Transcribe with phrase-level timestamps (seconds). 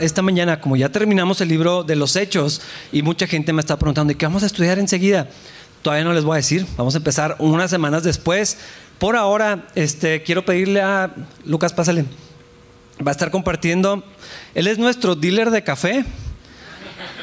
[0.00, 3.78] esta mañana, como ya terminamos el libro de los hechos y mucha gente me está
[3.78, 5.28] preguntando, ¿y qué vamos a estudiar enseguida?
[5.82, 8.58] Todavía no les voy a decir, vamos a empezar unas semanas después.
[8.98, 11.10] Por ahora, este, quiero pedirle a
[11.44, 12.04] Lucas, pásale,
[13.06, 14.04] va a estar compartiendo,
[14.54, 16.04] él es nuestro dealer de café,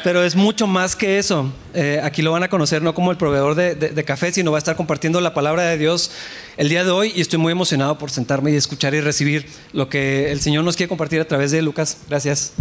[0.08, 1.52] pero es mucho más que eso.
[1.74, 4.60] Eh, aquí lo van a conocer no como el proveedor de, café, sino va a
[4.60, 6.12] estar compartiendo la palabra de Dios
[6.56, 9.90] el día de hoy y estoy muy emocionado por sentarme y escuchar y recibir lo
[9.90, 11.98] que el Señor nos quiere compartir a través de Lucas.
[12.08, 12.54] Gracias.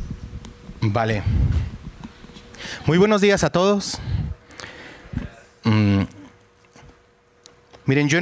[0.81, 1.23] Vale.
[2.85, 4.01] Muy buenos días a todos.
[5.63, 6.01] Mm.
[7.85, 8.19] Miren, yo,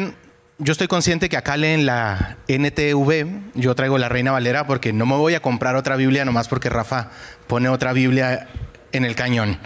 [0.58, 5.06] yo estoy consciente que acá leen la NTV, yo traigo la Reina Valera porque no
[5.06, 7.08] me voy a comprar otra Biblia nomás porque Rafa
[7.46, 8.50] pone otra Biblia
[8.94, 9.58] en el cañón.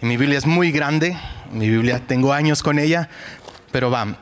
[0.00, 1.16] mi Biblia es muy grande,
[1.52, 3.08] mi Biblia tengo años con ella,
[3.70, 4.18] pero va.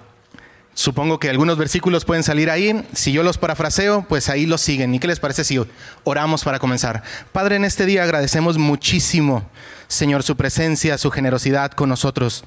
[0.74, 2.86] Supongo que algunos versículos pueden salir ahí.
[2.94, 4.94] Si yo los parafraseo, pues ahí los siguen.
[4.94, 5.60] ¿Y qué les parece si
[6.04, 7.02] oramos para comenzar?
[7.30, 9.48] Padre, en este día agradecemos muchísimo,
[9.86, 12.44] Señor, su presencia, su generosidad con nosotros.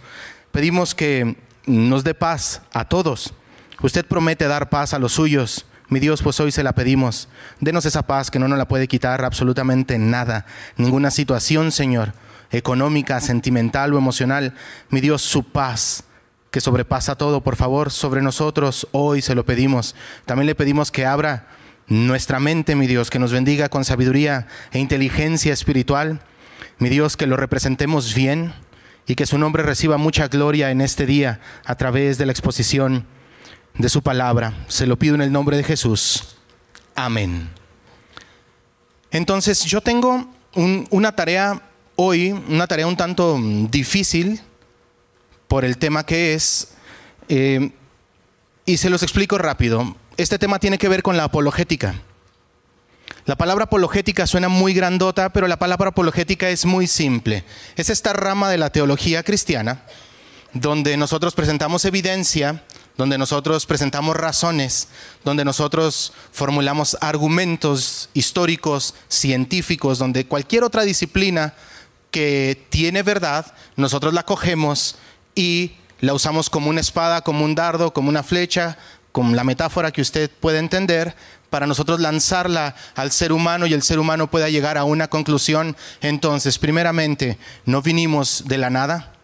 [0.51, 1.35] Pedimos que
[1.67, 3.33] nos dé paz a todos.
[3.81, 5.65] Usted promete dar paz a los suyos.
[5.89, 7.29] Mi Dios, pues hoy se la pedimos.
[7.59, 10.45] Denos esa paz que no nos la puede quitar absolutamente nada,
[10.77, 12.13] ninguna situación, Señor,
[12.51, 14.53] económica, sentimental o emocional.
[14.89, 16.03] Mi Dios, su paz
[16.49, 19.93] que sobrepasa todo, por favor, sobre nosotros hoy se lo pedimos.
[20.25, 21.47] También le pedimos que abra
[21.87, 26.21] nuestra mente, mi Dios, que nos bendiga con sabiduría e inteligencia espiritual.
[26.79, 28.53] Mi Dios, que lo representemos bien
[29.05, 33.05] y que su nombre reciba mucha gloria en este día a través de la exposición
[33.77, 34.53] de su palabra.
[34.67, 36.35] Se lo pido en el nombre de Jesús.
[36.95, 37.49] Amén.
[39.11, 41.61] Entonces yo tengo una tarea
[41.95, 43.37] hoy, una tarea un tanto
[43.69, 44.41] difícil
[45.47, 46.69] por el tema que es,
[47.29, 47.71] eh,
[48.65, 49.95] y se los explico rápido.
[50.17, 51.95] Este tema tiene que ver con la apologética.
[53.25, 57.43] La palabra apologética suena muy grandota, pero la palabra apologética es muy simple.
[57.75, 59.83] Es esta rama de la teología cristiana
[60.53, 62.63] donde nosotros presentamos evidencia
[62.97, 64.87] donde nosotros presentamos razones,
[65.23, 71.53] donde nosotros formulamos argumentos históricos, científicos, donde cualquier otra disciplina
[72.11, 74.95] que tiene verdad, nosotros la cogemos
[75.35, 78.77] y la usamos como una espada, como un dardo, como una flecha,
[79.11, 81.15] con la metáfora que usted puede entender,
[81.49, 85.77] para nosotros lanzarla al ser humano y el ser humano pueda llegar a una conclusión.
[86.01, 89.14] Entonces, primeramente, no vinimos de la nada,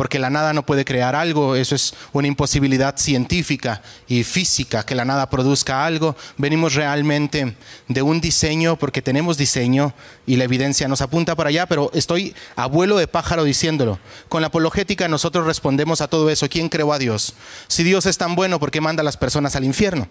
[0.00, 4.94] porque la nada no puede crear algo, eso es una imposibilidad científica y física, que
[4.94, 6.16] la nada produzca algo.
[6.38, 7.54] Venimos realmente
[7.86, 9.92] de un diseño, porque tenemos diseño
[10.26, 13.98] y la evidencia nos apunta para allá, pero estoy abuelo de pájaro diciéndolo.
[14.30, 16.48] Con la apologética nosotros respondemos a todo eso.
[16.48, 17.34] ¿Quién creó a Dios?
[17.68, 20.08] Si Dios es tan bueno, ¿por qué manda a las personas al infierno?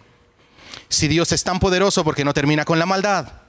[0.87, 3.48] Si Dios es tan poderoso, ¿por qué no termina con la maldad?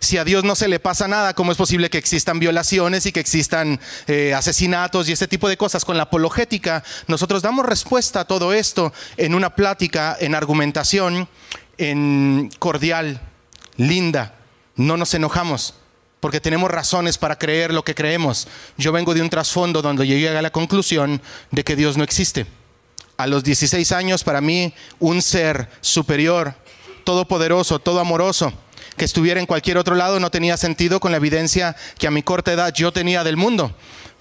[0.00, 3.12] Si a Dios no se le pasa nada, ¿cómo es posible que existan violaciones y
[3.12, 5.84] que existan eh, asesinatos y este tipo de cosas?
[5.84, 11.28] Con la apologética nosotros damos respuesta a todo esto en una plática, en argumentación,
[11.78, 13.20] en cordial,
[13.76, 14.34] linda.
[14.76, 15.74] No nos enojamos
[16.20, 18.46] porque tenemos razones para creer lo que creemos.
[18.76, 21.20] Yo vengo de un trasfondo donde llegué a la conclusión
[21.50, 22.46] de que Dios no existe.
[23.16, 26.54] A los 16 años, para mí, un ser superior,
[27.04, 28.52] todopoderoso, todo amoroso,
[28.98, 32.22] que estuviera en cualquier otro lado no tenía sentido con la evidencia que a mi
[32.22, 33.74] corta edad yo tenía del mundo.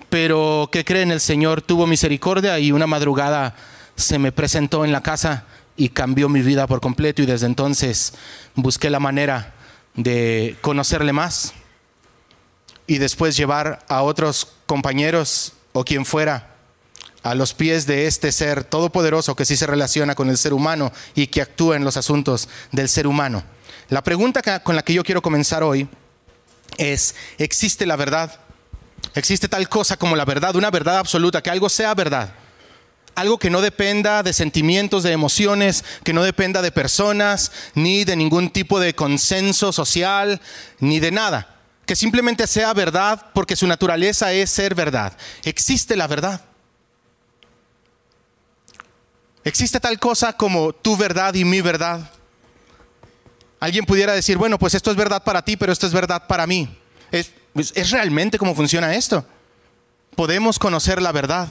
[0.09, 1.11] Pero, ¿qué creen?
[1.11, 3.55] El Señor tuvo misericordia y una madrugada
[3.97, 5.43] se me presentó en la casa
[5.75, 8.13] y cambió mi vida por completo y desde entonces
[8.55, 9.53] busqué la manera
[9.95, 11.53] de conocerle más
[12.85, 16.55] y después llevar a otros compañeros o quien fuera
[17.23, 20.93] a los pies de este ser todopoderoso que sí se relaciona con el ser humano
[21.13, 23.43] y que actúa en los asuntos del ser humano.
[23.89, 25.87] La pregunta con la que yo quiero comenzar hoy
[26.77, 28.39] es, ¿existe la verdad?
[29.15, 32.33] ¿Existe tal cosa como la verdad, una verdad absoluta, que algo sea verdad?
[33.15, 38.17] Algo que no dependa de sentimientos, de emociones, que no dependa de personas, ni de
[38.17, 40.41] ningún tipo de consenso social,
[40.79, 41.55] ni de nada.
[41.85, 45.17] Que simplemente sea verdad porque su naturaleza es ser verdad.
[45.43, 46.41] ¿Existe la verdad?
[49.45, 52.11] ¿Existe tal cosa como tu verdad y mi verdad?
[53.59, 56.45] Alguien pudiera decir, bueno, pues esto es verdad para ti, pero esto es verdad para
[56.45, 56.69] mí.
[57.11, 57.31] ¿Es,
[57.73, 59.25] ¿Es, realmente cómo funciona esto?
[60.15, 61.47] Podemos conocer la verdad.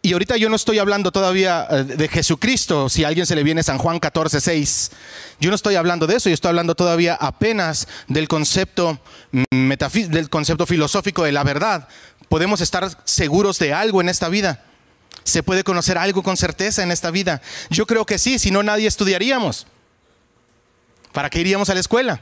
[0.00, 3.42] Y ahorita yo no estoy hablando todavía eh, de Jesucristo, si a alguien se le
[3.42, 4.90] viene San Juan 14, 6.
[5.40, 9.00] Yo no estoy hablando de eso, yo estoy hablando todavía apenas del concepto,
[9.50, 11.88] del concepto filosófico de la verdad.
[12.28, 14.64] Podemos estar seguros de algo en esta vida.
[15.24, 17.42] Se puede conocer algo con certeza en esta vida.
[17.68, 19.66] Yo creo que sí, si no nadie estudiaríamos.
[21.12, 22.20] ¿Para qué iríamos a la escuela?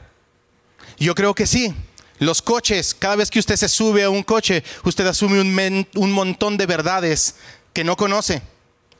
[0.97, 1.73] Yo creo que sí.
[2.19, 6.11] Los coches, cada vez que usted se sube a un coche, usted asume un, un
[6.11, 7.35] montón de verdades
[7.73, 8.41] que no conoce,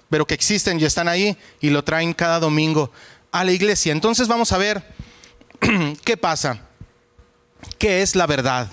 [0.10, 2.92] pero que existen y están ahí y lo traen cada domingo
[3.32, 3.92] a la iglesia.
[3.92, 4.84] Entonces vamos a ver
[6.06, 6.62] qué pasa,
[7.80, 8.70] qué es la verdad.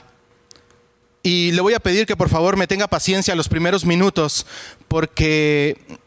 [1.22, 4.46] Y le voy a pedir que por favor me tenga paciencia los primeros minutos
[4.88, 5.98] porque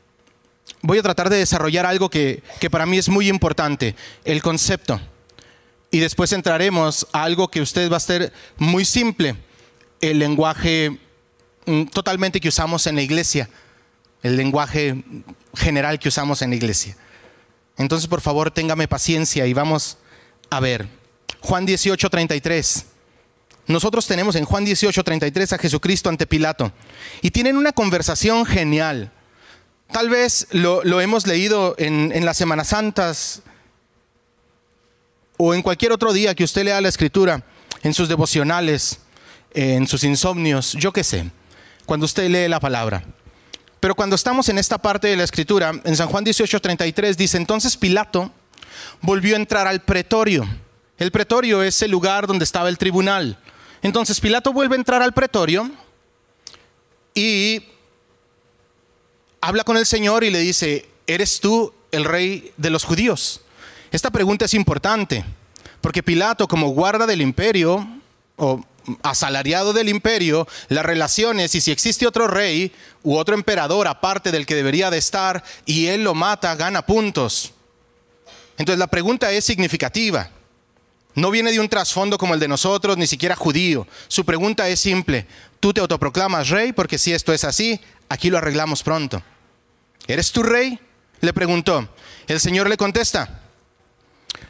[0.81, 4.99] voy a tratar de desarrollar algo que, que para mí es muy importante, el concepto.
[5.89, 9.35] Y después entraremos a algo que usted va a ser muy simple,
[10.01, 10.97] el lenguaje
[11.65, 13.49] mm, totalmente que usamos en la iglesia,
[14.21, 15.03] el lenguaje
[15.55, 16.97] general que usamos en la iglesia.
[17.77, 19.97] Entonces, por favor, téngame paciencia y vamos
[20.49, 20.87] a ver.
[21.41, 22.85] Juan 18, 33.
[23.67, 26.71] Nosotros tenemos en Juan 18, 33 a Jesucristo ante Pilato
[27.21, 29.11] y tienen una conversación genial.
[29.91, 33.41] Tal vez lo, hemos leído en, en las Semanas Santas
[35.37, 37.43] o en cualquier otro día que usted lea la Escritura,
[37.83, 38.99] en sus devocionales,
[39.53, 41.29] en sus insomnios, yo qué sé,
[41.85, 43.03] cuando usted lee la palabra.
[43.79, 47.37] Pero cuando estamos en esta parte de la Escritura, en San Juan 18, 33 dice,
[47.37, 48.31] entonces Pilato
[49.01, 50.47] volvió a entrar al pretorio.
[50.97, 53.37] El pretorio es el lugar donde estaba el tribunal.
[53.83, 55.69] Entonces Pilato vuelve a entrar al pretorio
[57.13, 57.63] y
[59.41, 63.41] habla con el Señor y le dice, ¿eres tú el rey de los judíos?
[63.91, 65.23] Esta pregunta es importante,
[65.81, 67.87] porque Pilato como guarda del imperio,
[68.35, 68.63] o
[69.03, 72.71] asalariado del imperio, las relaciones y si existe otro rey
[73.03, 77.53] u otro emperador aparte del que debería de estar y él lo mata, gana puntos.
[78.57, 80.29] Entonces la pregunta es significativa.
[81.15, 83.87] No viene de un trasfondo como el de nosotros, ni siquiera judío.
[84.07, 85.25] Su pregunta es simple.
[85.59, 86.73] ¿Tú te autoproclamas rey?
[86.73, 89.21] Porque si esto es así, aquí lo arreglamos pronto.
[90.07, 90.79] ¿Eres tu rey?
[91.21, 91.89] Le preguntó.
[92.27, 93.41] El Señor le contesta.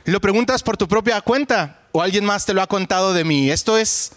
[0.05, 3.49] ¿Lo preguntas por tu propia cuenta o alguien más te lo ha contado de mí?
[3.49, 4.13] Esto es,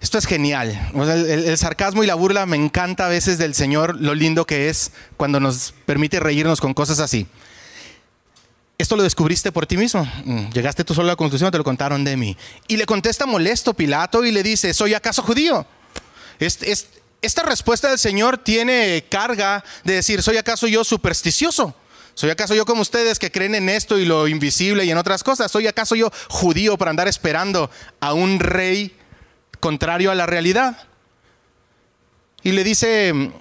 [0.00, 0.90] esto es genial.
[0.94, 4.92] el, sarcasmo y la burla me encanta a veces del Señor, lo lindo que es
[5.16, 7.26] cuando nos permite reírnos con cosas así.
[8.78, 10.06] ¿Esto lo descubriste por ti mismo?
[10.24, 12.36] Mm, llegaste tú solo a la conclusión, te lo contaron de mí.
[12.68, 15.66] Y le contesta molesto Pilato y le dice, ¿soy acaso judío?
[17.22, 21.74] Esta respuesta del Señor tiene carga de decir, ¿soy acaso yo supersticioso?
[22.14, 25.22] ¿Soy acaso yo como ustedes que creen en esto y lo invisible y en otras
[25.22, 25.50] cosas?
[25.52, 27.70] ¿Soy acaso yo judío para andar esperando
[28.00, 28.96] a un rey
[29.60, 30.78] contrario a la realidad?
[32.42, 33.32] Y le dice,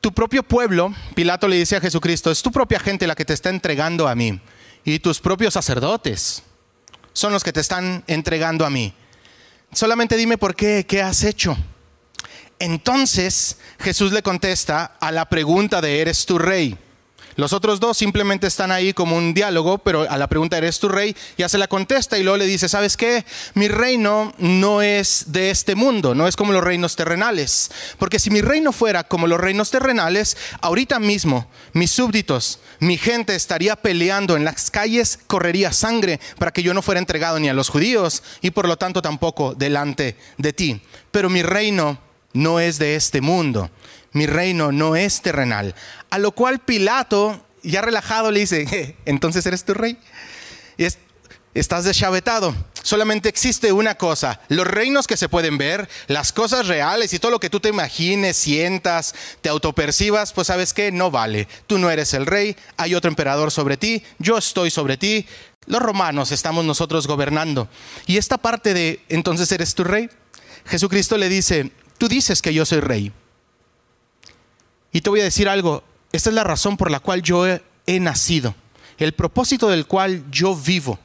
[0.00, 3.32] tu propio pueblo, Pilato le dice a Jesucristo, es tu propia gente la que te
[3.32, 4.40] está entregando a mí.
[4.84, 6.42] Y tus propios sacerdotes
[7.12, 8.94] son los que te están entregando a mí.
[9.72, 11.56] Solamente dime por qué, qué has hecho.
[12.62, 16.78] Entonces Jesús le contesta a la pregunta de ¿eres tu rey?
[17.34, 20.88] Los otros dos simplemente están ahí como un diálogo, pero a la pregunta, ¿eres tu
[20.88, 21.16] rey?
[21.36, 23.24] Ya se la contesta y luego le dice, ¿sabes qué?
[23.54, 27.72] Mi reino no es de este mundo, no es como los reinos terrenales.
[27.98, 33.34] Porque si mi reino fuera como los reinos terrenales, ahorita mismo mis súbditos, mi gente
[33.34, 37.54] estaría peleando en las calles, correría sangre para que yo no fuera entregado ni a
[37.54, 40.80] los judíos y por lo tanto tampoco delante de ti.
[41.10, 43.70] Pero mi reino no es de este mundo
[44.12, 45.74] mi reino no es terrenal.
[46.10, 49.98] A lo cual Pilato, ya relajado, le dice, entonces eres tu rey.
[51.54, 52.54] estás deschavetado.
[52.82, 57.30] Solamente existe una cosa, los reinos que se pueden ver, las cosas reales y todo
[57.30, 61.46] lo que tú te imagines, sientas, te autopercibas, pues sabes que no vale.
[61.68, 65.26] Tú no eres el rey, hay otro emperador sobre ti, yo estoy sobre ti,
[65.66, 67.68] los romanos estamos nosotros gobernando.
[68.06, 70.10] Y esta parte de, entonces eres tu rey,
[70.66, 71.70] Jesucristo le dice,
[72.02, 73.12] tú dices que yo soy rey.
[74.90, 78.00] Y te voy a decir algo, esta es la razón por la cual yo he,
[78.00, 78.56] nacido,
[78.98, 80.98] el propósito del cual yo vivo.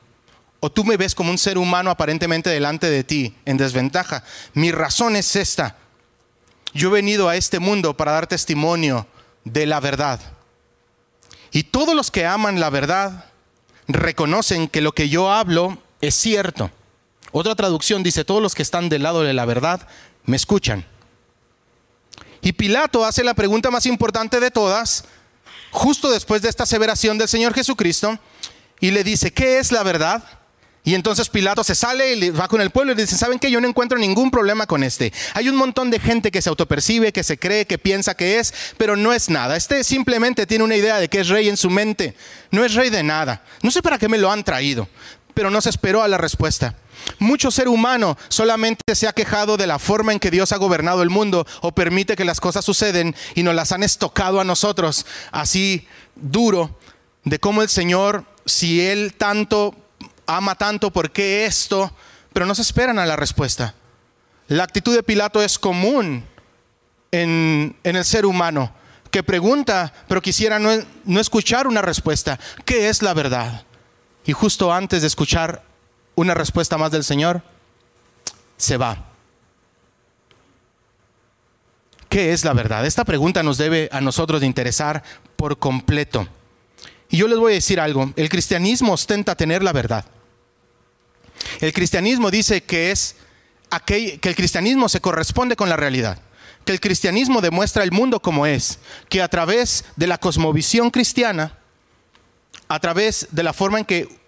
[0.59, 4.23] O tú me ves como un ser humano aparentemente delante de ti, en desventaja.
[4.55, 5.75] Mi razón es esta.
[6.73, 9.05] Yo he venido a este mundo para dar testimonio
[9.43, 10.19] de la verdad.
[11.51, 13.25] Y todos los que aman la verdad
[13.87, 16.71] reconocen que lo que yo hablo es cierto.
[17.31, 19.87] Otra traducción dice, todos los que están del lado de la verdad
[20.27, 20.85] me escuchan.
[22.41, 25.05] Y Pilato hace la pregunta más importante de todas,
[25.71, 28.19] justo después de esta aseveración del Señor Jesucristo,
[28.79, 30.23] y le dice, ¿qué es la verdad?
[30.83, 33.51] Y entonces Pilato se sale y va con el pueblo y le dice, ¿saben qué?
[33.51, 35.11] Yo no encuentro ningún problema con este.
[35.33, 38.53] Hay un montón de gente que se autopercibe, que se cree, que piensa que es,
[38.77, 39.57] pero no es nada.
[39.57, 42.15] Este simplemente tiene una idea de que es rey en su mente.
[42.51, 43.43] No es rey de nada.
[43.61, 44.87] No sé para qué me lo han traído,
[45.33, 46.75] pero no se esperó a la respuesta.
[47.19, 51.01] Mucho ser humano solamente se ha quejado de la forma en que Dios ha gobernado
[51.01, 55.05] el mundo o permite que las cosas suceden y nos las han estocado a nosotros
[55.31, 56.77] así duro
[57.23, 59.75] de cómo el Señor, si Él tanto
[60.27, 60.91] ama tanto?
[60.91, 61.91] ¿Por qué esto?
[62.33, 63.73] Pero no se esperan a la respuesta.
[64.47, 66.23] La actitud de Pilato es común
[67.11, 68.71] en, el ser humano,
[69.09, 70.69] que pregunta, pero quisiera no,
[71.05, 72.39] no escuchar una respuesta.
[72.65, 73.63] ¿Qué es la verdad?
[74.25, 75.63] Y justo antes de escuchar
[76.17, 77.43] una respuesta más del Señor,
[78.57, 79.05] se va.
[82.09, 82.87] ¿Qué es la verdad?
[82.87, 85.03] Esta pregunta nos debe a nosotros de interesar
[85.35, 86.27] por completo.
[87.09, 90.05] Y yo les voy a decir algo, el cristianismo ostenta tener la verdad.
[91.61, 93.15] El cristianismo dice que es
[93.85, 96.19] que el cristianismo se corresponde con la realidad,
[96.65, 101.59] que el cristianismo demuestra el mundo como es, que a través de la cosmovisión cristiana,
[102.67, 104.26] a través de la forma en que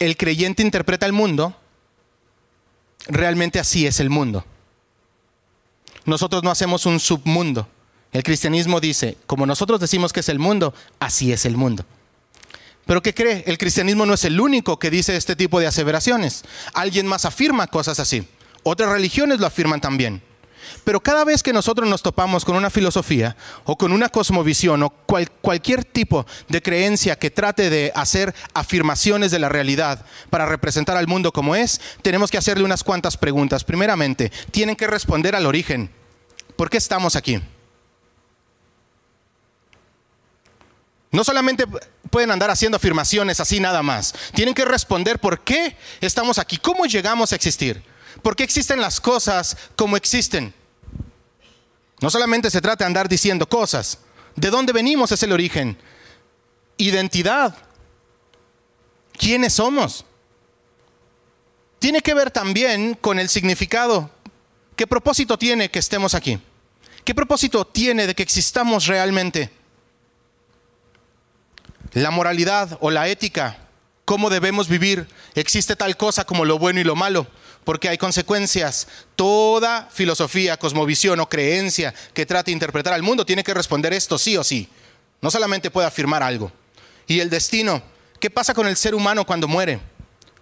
[0.00, 1.54] el creyente interpreta el mundo,
[3.06, 4.44] realmente así es el mundo.
[6.06, 7.68] Nosotros no hacemos un submundo.
[8.10, 11.84] El cristianismo dice, como nosotros decimos que es el mundo, así es el mundo.
[12.86, 13.44] Pero ¿qué cree?
[13.46, 16.44] El cristianismo no es el único que dice este tipo de aseveraciones.
[16.74, 18.26] Alguien más afirma cosas así.
[18.64, 20.22] Otras religiones lo afirman también.
[20.84, 24.90] Pero cada vez que nosotros nos topamos con una filosofía o con una cosmovisión o
[24.90, 31.06] cualquier tipo de creencia que trate de hacer afirmaciones de la realidad para representar al
[31.06, 33.64] mundo como es, tenemos que hacerle unas cuantas preguntas.
[33.64, 35.90] Primeramente, tienen que responder al origen.
[36.56, 37.40] ¿Por qué estamos aquí?
[41.12, 41.64] No solamente
[42.10, 44.14] pueden andar haciendo afirmaciones así nada más.
[44.34, 47.82] Tienen que responder por qué estamos aquí, cómo llegamos a existir,
[48.22, 50.54] por qué existen las cosas como existen.
[52.00, 53.98] No solamente se trata de andar diciendo cosas.
[54.36, 55.76] ¿De dónde venimos es el origen?
[56.76, 57.56] Identidad.
[59.12, 60.04] ¿Quiénes somos?
[61.78, 64.10] Tiene que ver también con el significado.
[64.76, 66.40] ¿Qué propósito tiene que estemos aquí?
[67.04, 69.50] ¿Qué propósito tiene de que existamos realmente?
[71.92, 73.58] La moralidad o la ética,
[74.04, 75.06] cómo debemos vivir.
[75.34, 77.26] Existe tal cosa como lo bueno y lo malo
[77.64, 78.88] porque hay consecuencias.
[79.16, 84.18] Toda filosofía, cosmovisión o creencia que trate de interpretar al mundo tiene que responder esto
[84.18, 84.68] sí o sí.
[85.20, 86.50] No solamente puede afirmar algo.
[87.06, 87.82] Y el destino,
[88.18, 89.80] ¿qué pasa con el ser humano cuando muere?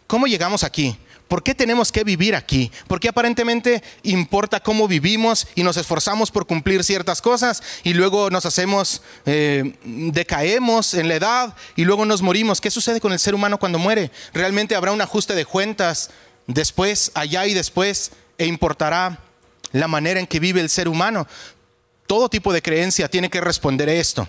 [0.07, 0.97] ¿Cómo llegamos aquí?
[1.29, 2.73] ¿Por qué tenemos que vivir aquí?
[2.87, 8.31] ¿Por qué aparentemente importa cómo vivimos y nos esforzamos por cumplir ciertas cosas y luego
[8.31, 12.63] nos hacemos, eh, decaemos en la edad y luego nos morimos?
[12.63, 14.11] ¿Qué sucede con el ser humano cuando muere?
[14.33, 16.11] ¿Realmente habrá un ajuste de cuentas
[16.49, 19.21] después, allá y después, e importará
[19.71, 21.28] la manera en que vive el ser humano.
[22.09, 24.28] Todo tipo de creencia tiene que responder a esto.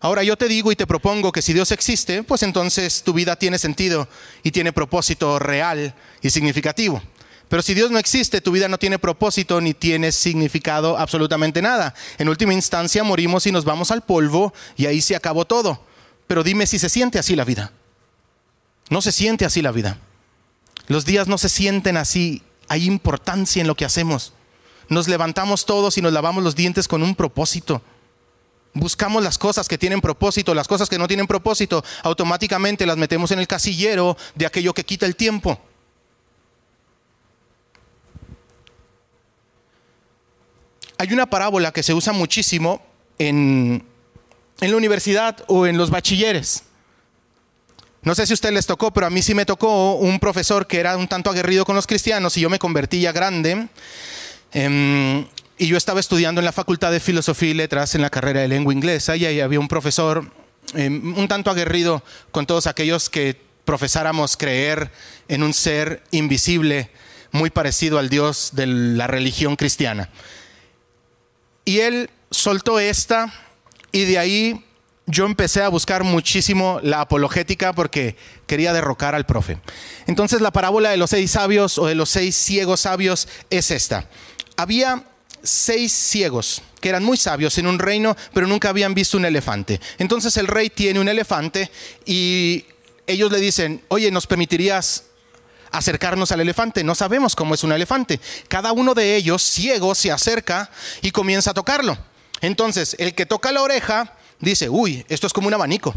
[0.00, 3.36] Ahora yo te digo y te propongo que si Dios existe, pues entonces tu vida
[3.36, 4.08] tiene sentido
[4.42, 7.00] y tiene propósito real y significativo.
[7.48, 11.94] Pero si Dios no existe, tu vida no tiene propósito ni tiene significado absolutamente nada.
[12.18, 15.84] En última instancia morimos y nos vamos al polvo y ahí se acabó todo.
[16.26, 17.70] Pero dime si se siente así la vida.
[18.88, 19.98] No se siente así la vida.
[20.88, 24.32] Los días no se sienten así, hay importancia en lo que hacemos.
[24.88, 27.82] Nos levantamos todos y nos lavamos los dientes con un propósito.
[28.74, 33.30] Buscamos las cosas que tienen propósito, las cosas que no tienen propósito, automáticamente las metemos
[33.30, 35.60] en el casillero de aquello que quita el tiempo.
[40.96, 42.80] Hay una parábola que se usa muchísimo
[43.18, 43.84] en,
[44.60, 46.64] en la universidad o en los bachilleres.
[48.02, 50.66] No sé si a usted les tocó, pero a mí sí me tocó un profesor
[50.66, 53.68] que era un tanto aguerrido con los cristianos y yo me convertí ya grande.
[54.52, 55.24] Em,
[55.56, 58.48] y yo estaba estudiando en la Facultad de Filosofía y Letras en la carrera de
[58.48, 60.32] lengua inglesa y ahí había un profesor
[60.74, 64.90] em, un tanto aguerrido con todos aquellos que profesáramos creer
[65.28, 66.90] en un ser invisible
[67.30, 70.10] muy parecido al Dios de la religión cristiana.
[71.64, 73.32] Y él soltó esta
[73.92, 74.64] y de ahí
[75.12, 78.16] yo empecé a buscar muchísimo la apologética porque
[78.46, 79.58] quería derrocar al profe.
[80.06, 84.08] Entonces la parábola de los seis sabios o de los seis ciegos sabios es esta.
[84.56, 85.04] Había
[85.42, 89.80] seis ciegos que eran muy sabios en un reino, pero nunca habían visto un elefante.
[89.98, 91.70] Entonces el rey tiene un elefante
[92.06, 92.64] y
[93.06, 95.04] ellos le dicen, oye, ¿nos permitirías
[95.72, 96.84] acercarnos al elefante?
[96.84, 98.18] No sabemos cómo es un elefante.
[98.48, 100.70] Cada uno de ellos, ciego, se acerca
[101.02, 101.98] y comienza a tocarlo.
[102.40, 105.94] Entonces, el que toca la oreja dice, uy, esto es como un abanico.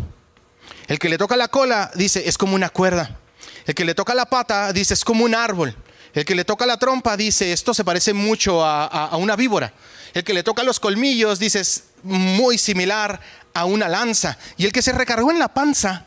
[0.87, 3.19] El que le toca la cola dice, es como una cuerda.
[3.65, 5.75] El que le toca la pata dice, es como un árbol.
[6.13, 9.73] El que le toca la trompa dice, esto se parece mucho a, una víbora.
[10.13, 13.19] El que le toca los colmillos dice, es muy similar
[13.53, 14.37] a una lanza.
[14.55, 16.05] Y el que se recargó en la panza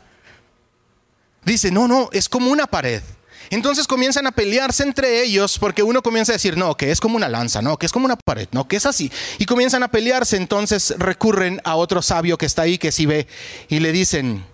[1.43, 3.03] dice, no, no, es como una pared.
[3.49, 7.15] Entonces comienzan a pelearse entre ellos porque uno comienza a decir, no, que es como
[7.15, 9.11] una lanza, no, que es como una pared, no, que es así.
[9.39, 13.27] Y comienzan a pelearse, entonces recurren a otro sabio que está ahí, que sí ve,
[13.67, 14.45] y le dicen,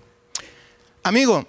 [1.03, 1.45] amigo,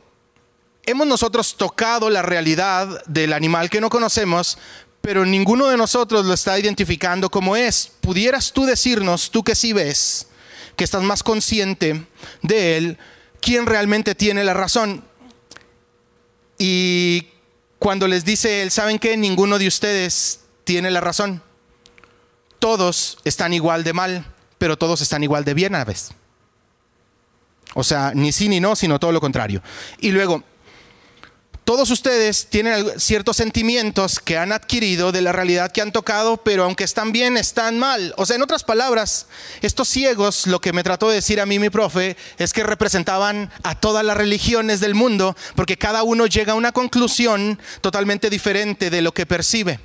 [0.84, 4.58] hemos nosotros tocado la realidad del animal que no conocemos,
[5.00, 7.92] pero ninguno de nosotros lo está identificando como es.
[8.00, 10.26] ¿Pudieras tú decirnos, tú que sí ves,
[10.74, 12.06] que estás más consciente
[12.42, 12.98] de él,
[13.40, 15.04] quién realmente tiene la razón?
[16.58, 17.28] Y
[17.78, 19.16] cuando les dice él, ¿saben qué?
[19.16, 21.42] Ninguno de ustedes tiene la razón.
[22.59, 24.25] Todos están igual de mal,
[24.59, 26.11] pero todos están igual de bien a la vez.
[27.75, 29.62] O sea, ni sí ni no, sino todo lo contrario.
[29.99, 30.42] Y luego,
[31.66, 36.62] todos ustedes tienen ciertos sentimientos que han adquirido de la realidad que han tocado, pero
[36.62, 38.14] aunque están bien, están mal.
[38.16, 39.26] O sea, en otras palabras,
[39.62, 43.50] estos ciegos, lo que me trató de decir a mí mi profe, es que representaban
[43.64, 48.88] a todas las religiones del mundo, porque cada uno llega a una conclusión totalmente diferente
[48.88, 49.80] de lo que percibe.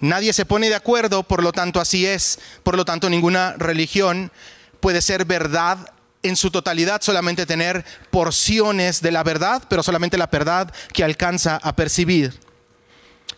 [0.00, 2.40] Nadie se pone de acuerdo, por lo tanto así es.
[2.64, 4.32] Por lo tanto, ninguna religión
[4.80, 10.26] puede ser verdad en su totalidad solamente tener porciones de la verdad, pero solamente la
[10.26, 12.38] verdad que alcanza a percibir.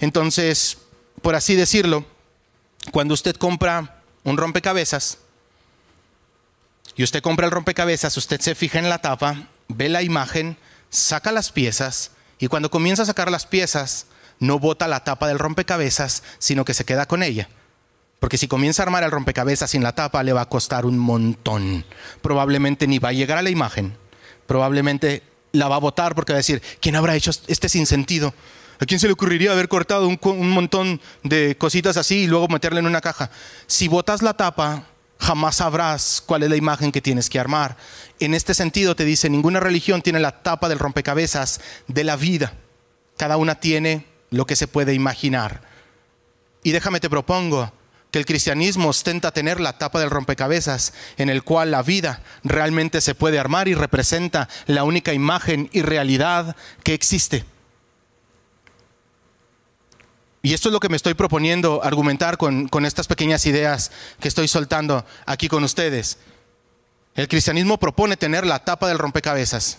[0.01, 0.79] Entonces,
[1.21, 2.05] por así decirlo,
[2.91, 5.19] cuando usted compra un rompecabezas
[6.97, 10.57] y usted compra el rompecabezas, usted se fija en la tapa, ve la imagen,
[10.91, 14.07] saca las piezas y cuando comienza a sacar las piezas,
[14.41, 17.49] no bota la tapa del rompecabezas, sino que se queda con ella.
[18.23, 20.97] Porque si comienza a armar el rompecabezas sin la tapa, le va a costar un
[20.97, 21.85] montón.
[22.21, 23.97] Probablemente ni va a llegar a la imagen.
[24.47, 28.33] Probablemente la va a botar porque va a decir, ¿quién habrá hecho este sinsentido?
[28.79, 32.47] ¿A quién se le ocurriría haber cortado un, un montón de cositas así y luego
[32.47, 33.29] meterla en una caja?
[33.67, 34.85] Si botas la tapa,
[35.19, 37.77] jamás sabrás cuál es la imagen que tienes que armar.
[38.21, 42.53] En este sentido te dice, ninguna religión tiene la tapa del rompecabezas de la vida.
[43.17, 45.63] Cada una tiene lo que se puede imaginar.
[46.63, 47.73] Y déjame te propongo,
[48.13, 53.01] que el cristianismo ostenta tener la tapa del rompecabezas en el cual la vida realmente
[53.01, 57.47] se puede armar y representa la única imagen y realidad que existe.
[60.43, 64.29] Y esto es lo que me estoy proponiendo argumentar con, con estas pequeñas ideas que
[64.29, 66.19] estoy soltando aquí con ustedes.
[67.15, 69.79] El cristianismo propone tener la tapa del rompecabezas.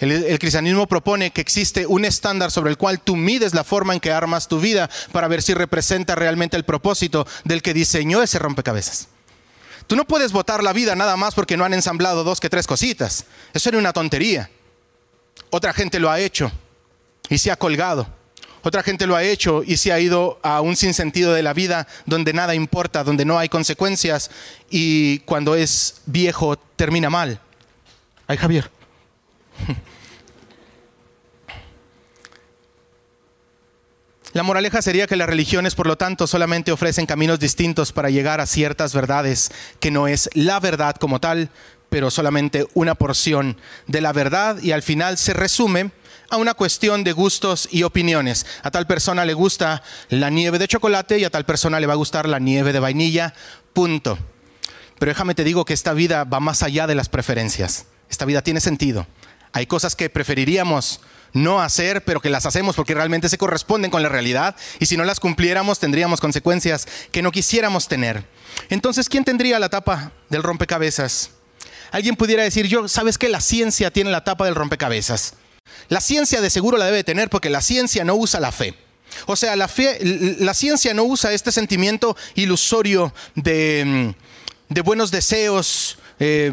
[0.00, 4.00] El, cristianismo propone que existe un estándar sobre el cual tú mides la forma en
[4.00, 8.38] que armas tu vida para ver si representa realmente el propósito del que diseñó ese
[8.38, 9.08] rompecabezas.
[9.86, 12.66] Tú no puedes votar la vida nada más porque no han ensamblado dos que tres
[12.66, 13.26] cositas.
[13.52, 14.48] Eso era una tontería.
[15.50, 16.50] Otra gente lo ha hecho
[17.28, 18.08] y se ha colgado.
[18.62, 21.86] Otra gente lo ha hecho y se ha ido a un sinsentido de la vida
[22.06, 24.30] donde nada importa, donde no hay consecuencias
[24.70, 27.38] y cuando es viejo termina mal.
[28.26, 28.70] Ay, Javier.
[34.32, 38.40] La moraleja sería que las religiones, por lo tanto, solamente ofrecen caminos distintos para llegar
[38.40, 41.50] a ciertas verdades, que no es la verdad como tal,
[41.88, 43.56] pero solamente una porción
[43.88, 45.90] de la verdad y al final se resume
[46.30, 48.46] a una cuestión de gustos y opiniones.
[48.62, 51.94] A tal persona le gusta la nieve de chocolate y a tal persona le va
[51.94, 53.34] a gustar la nieve de vainilla,
[53.72, 54.16] punto.
[55.00, 57.86] Pero déjame te digo que esta vida va más allá de las preferencias.
[58.08, 59.08] Esta vida tiene sentido.
[59.52, 61.00] Hay cosas que preferiríamos
[61.32, 64.96] no hacer, pero que las hacemos porque realmente se corresponden con la realidad y si
[64.96, 68.24] no las cumpliéramos tendríamos consecuencias que no quisiéramos tener.
[68.68, 71.30] Entonces, ¿quién tendría la tapa del rompecabezas?
[71.92, 75.34] Alguien pudiera decir, yo, ¿sabes que la ciencia tiene la tapa del rompecabezas?
[75.88, 78.74] La ciencia de seguro la debe tener porque la ciencia no usa la fe.
[79.26, 79.98] O sea, la, fe,
[80.38, 84.14] la ciencia no usa este sentimiento ilusorio de,
[84.68, 86.52] mm, buenos deseos eh,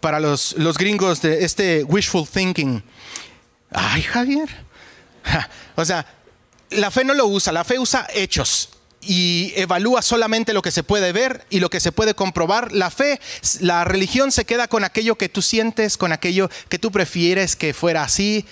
[0.00, 2.82] para los, los gringos de este wishful thinking.
[3.70, 4.48] Ay, Javier.
[5.76, 6.06] O sea,
[6.70, 10.82] la fe no lo usa, la fe usa hechos y evalúa solamente lo que se
[10.82, 12.72] puede ver y lo que se puede comprobar.
[12.72, 13.20] La fe,
[13.60, 17.74] la religión se queda con aquello que tú sientes, con aquello que tú prefieres que
[17.74, 18.44] fuera así.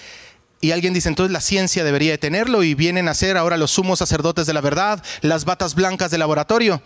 [0.60, 3.72] Y alguien dice, entonces la ciencia debería de tenerlo y vienen a ser ahora los
[3.72, 6.82] sumos sacerdotes de la verdad, las batas blancas de laboratorio.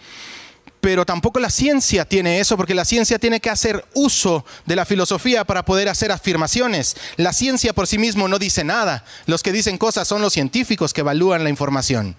[0.81, 4.87] Pero tampoco la ciencia tiene eso, porque la ciencia tiene que hacer uso de la
[4.87, 6.97] filosofía para poder hacer afirmaciones.
[7.16, 9.05] La ciencia por sí mismo no dice nada.
[9.27, 12.16] Los que dicen cosas son los científicos que evalúan la información.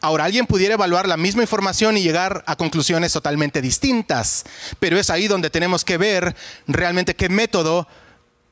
[0.00, 4.44] Ahora, alguien pudiera evaluar la misma información y llegar a conclusiones totalmente distintas,
[4.78, 7.88] pero es ahí donde tenemos que ver realmente qué método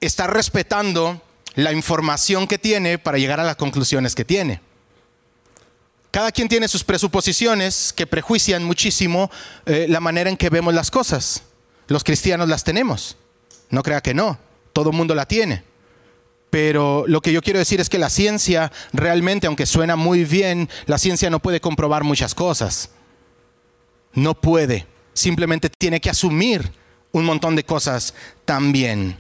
[0.01, 1.21] está respetando
[1.55, 4.61] la información que tiene para llegar a las conclusiones que tiene.
[6.13, 9.31] Cada quien tiene sus presuposiciones que prejuician muchísimo
[9.65, 11.43] eh, la manera en que vemos las cosas.
[11.89, 13.17] Los cristianos las tenemos.
[13.71, 14.39] No crea que no.
[14.75, 15.65] Todo mundo la tiene.
[16.51, 20.69] Pero lo que yo quiero decir es que la ciencia realmente, aunque suena muy bien,
[20.85, 22.91] la ciencia no puede comprobar muchas cosas.
[24.13, 24.87] No puede.
[25.15, 26.73] Simplemente tiene que asumir
[27.13, 28.13] un montón de cosas
[28.45, 29.17] también.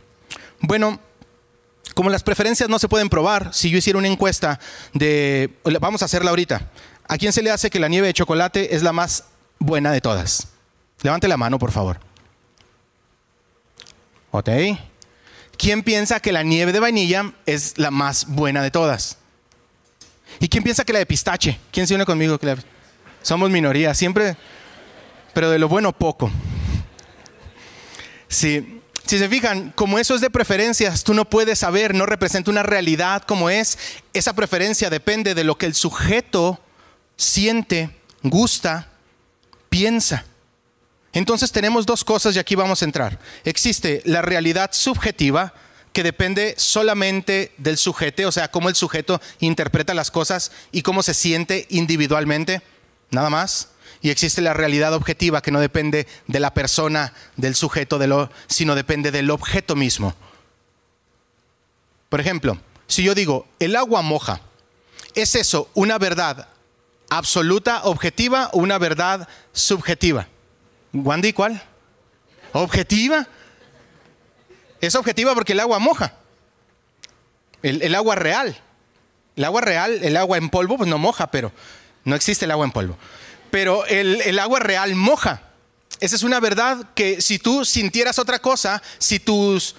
[0.60, 1.00] Bueno,
[1.94, 4.58] como las preferencias no se pueden probar, si yo hiciera una encuesta
[4.92, 5.50] de,
[5.80, 6.70] vamos a hacerla ahorita,
[7.08, 9.24] ¿a quién se le hace que la nieve de chocolate es la más
[9.58, 10.48] buena de todas?
[11.02, 12.00] Levante la mano, por favor.
[14.30, 14.48] ¿Ok?
[15.56, 19.18] ¿Quién piensa que la nieve de vainilla es la más buena de todas?
[20.40, 21.58] ¿Y quién piensa que la de pistache?
[21.70, 22.38] ¿Quién se une conmigo?
[23.22, 24.36] Somos minoría, siempre,
[25.34, 26.30] pero de lo bueno poco.
[28.28, 28.81] Sí.
[29.06, 32.62] Si se fijan, como eso es de preferencias, tú no puedes saber, no representa una
[32.62, 33.78] realidad como es.
[34.12, 36.60] Esa preferencia depende de lo que el sujeto
[37.16, 37.90] siente,
[38.22, 38.88] gusta,
[39.68, 40.24] piensa.
[41.12, 43.18] Entonces tenemos dos cosas y aquí vamos a entrar.
[43.44, 45.52] Existe la realidad subjetiva,
[45.92, 51.02] que depende solamente del sujeto, o sea, cómo el sujeto interpreta las cosas y cómo
[51.02, 52.62] se siente individualmente,
[53.10, 53.68] nada más.
[54.02, 58.30] Y existe la realidad objetiva que no depende de la persona, del sujeto, de lo,
[58.48, 60.14] sino depende del objeto mismo.
[62.08, 64.40] Por ejemplo, si yo digo, el agua moja,
[65.14, 66.48] ¿es eso una verdad
[67.08, 70.26] absoluta, objetiva o una verdad subjetiva?
[70.92, 71.62] ¿Wandy cuál?
[72.52, 73.26] ¿Objetiva?
[74.80, 76.14] Es objetiva porque el agua moja.
[77.62, 78.58] El, agua real.
[79.36, 81.52] El agua real, el agua en polvo, pues no moja, pero
[82.04, 82.98] no existe el agua en polvo.
[83.52, 85.42] Pero el, agua real moja.
[86.00, 89.76] Esa es una verdad que si tú sintieras otra cosa, si tus,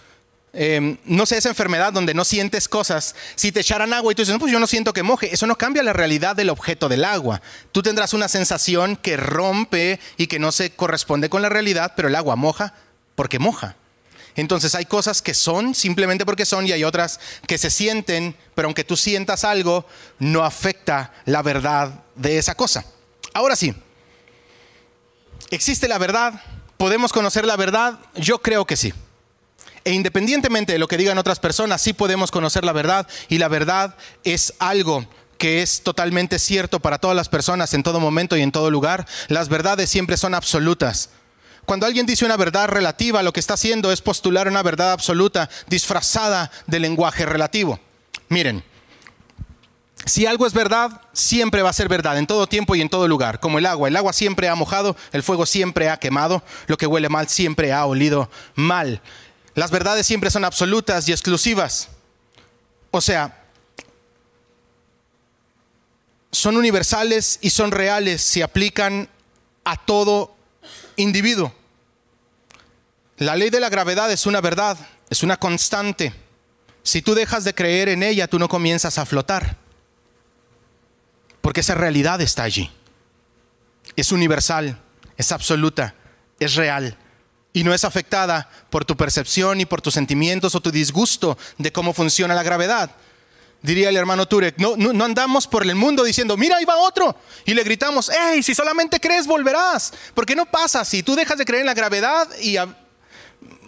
[0.54, 4.22] em, no sé, esa enfermedad donde no sientes cosas, si te echaran agua y tú
[4.22, 6.88] dices, no, pues yo no siento que moje, eso no cambia la realidad del objeto
[6.88, 7.42] del agua.
[7.72, 12.10] Tú tendrás una sensación que rompe y que no se corresponde con la realidad, pero
[12.10, 12.76] el agua moja
[13.16, 13.76] porque moja.
[14.36, 18.68] Entonces hay cosas que son simplemente porque son y hay otras que se sienten, pero
[18.68, 19.88] aunque tú sientas algo,
[20.20, 22.86] no afecta la verdad de esa cosa.
[23.34, 23.74] Ahora sí,
[25.50, 26.42] ¿existe la verdad?
[26.78, 28.00] ¿Podemos conocer la verdad?
[28.16, 28.94] Yo creo que sí.
[29.86, 33.48] E independientemente de lo que digan otras personas, sí podemos conocer la verdad y la
[33.48, 35.06] verdad es algo
[35.38, 39.06] que es totalmente cierto para todas las personas en todo momento y en todo lugar.
[39.28, 41.10] Las verdades siempre son absolutas.
[41.66, 45.50] Cuando alguien dice una verdad relativa, lo que está haciendo es postular una verdad absoluta
[45.68, 47.80] disfrazada de lenguaje relativo.
[48.30, 48.64] Miren,
[50.06, 53.08] si algo es verdad, siempre va a ser verdad, en todo tiempo y en todo
[53.08, 53.40] lugar.
[53.40, 56.88] Como el agua, el agua siempre ha mojado, el fuego siempre ha quemado, lo que
[56.88, 59.02] huele mal siempre ha olido mal.
[59.56, 61.90] Las verdades siempre son absolutas y exclusivas.
[62.92, 63.44] O sea,
[66.32, 69.08] son universales y son reales, se aplican
[69.64, 70.36] a todo
[70.98, 71.54] individuo.
[73.18, 74.78] La ley de la gravedad es una verdad,
[75.10, 76.14] es una constante.
[76.82, 79.63] Si tú dejas de creer en ella, tú no comienzas a flotar.
[81.44, 82.72] Porque esa realidad está allí.
[83.96, 84.80] Es universal,
[85.18, 85.94] es absoluta,
[86.40, 86.98] es real.
[87.52, 91.72] Y no es afectada por tu percepción y por tus sentimientos o tu disgusto de
[91.72, 92.90] cómo funciona la gravedad
[93.64, 97.16] diría el hermano Turek, no, no, andamos por el mundo diciendo, mira, ahí va otro.
[97.46, 99.94] Y le gritamos, hey, si solamente crees, volverás.
[100.14, 102.58] Porque no pasa, si tú dejas de creer en la gravedad y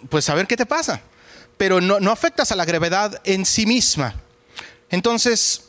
[0.08, 1.00] pues a ver qué te pasa.
[1.56, 4.14] Pero no, no afectas a la gravedad en sí misma.
[4.90, 5.64] Entonces,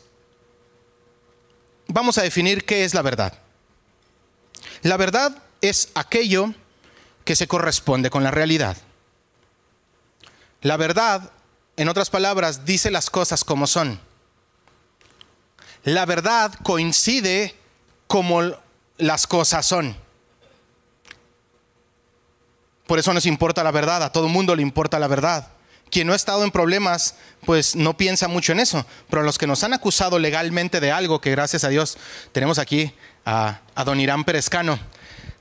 [1.88, 3.34] vamos a definir qué es la verdad.
[4.82, 6.54] La verdad es aquello
[7.24, 8.76] que se corresponde con la realidad.
[10.62, 11.32] La verdad,
[11.76, 14.00] en otras palabras, dice las cosas como son
[15.84, 17.54] la verdad coincide
[18.06, 18.42] como
[18.98, 19.96] las cosas son.
[22.86, 25.48] Por eso nos importa la verdad, a todo el mundo le importa la verdad.
[25.90, 28.84] Quien no ha estado en problemas, pues no piensa mucho en eso.
[29.08, 31.98] Pero los que nos han acusado legalmente de algo, que gracias a Dios
[32.32, 32.92] tenemos aquí
[33.24, 34.78] a, don Irán Perezcano,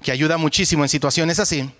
[0.02, 1.72] que ayuda muchísimo en situaciones así,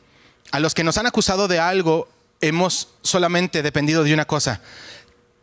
[0.52, 2.08] a los que nos han acusado de algo,
[2.42, 4.62] hemos solamente dependido de una cosa,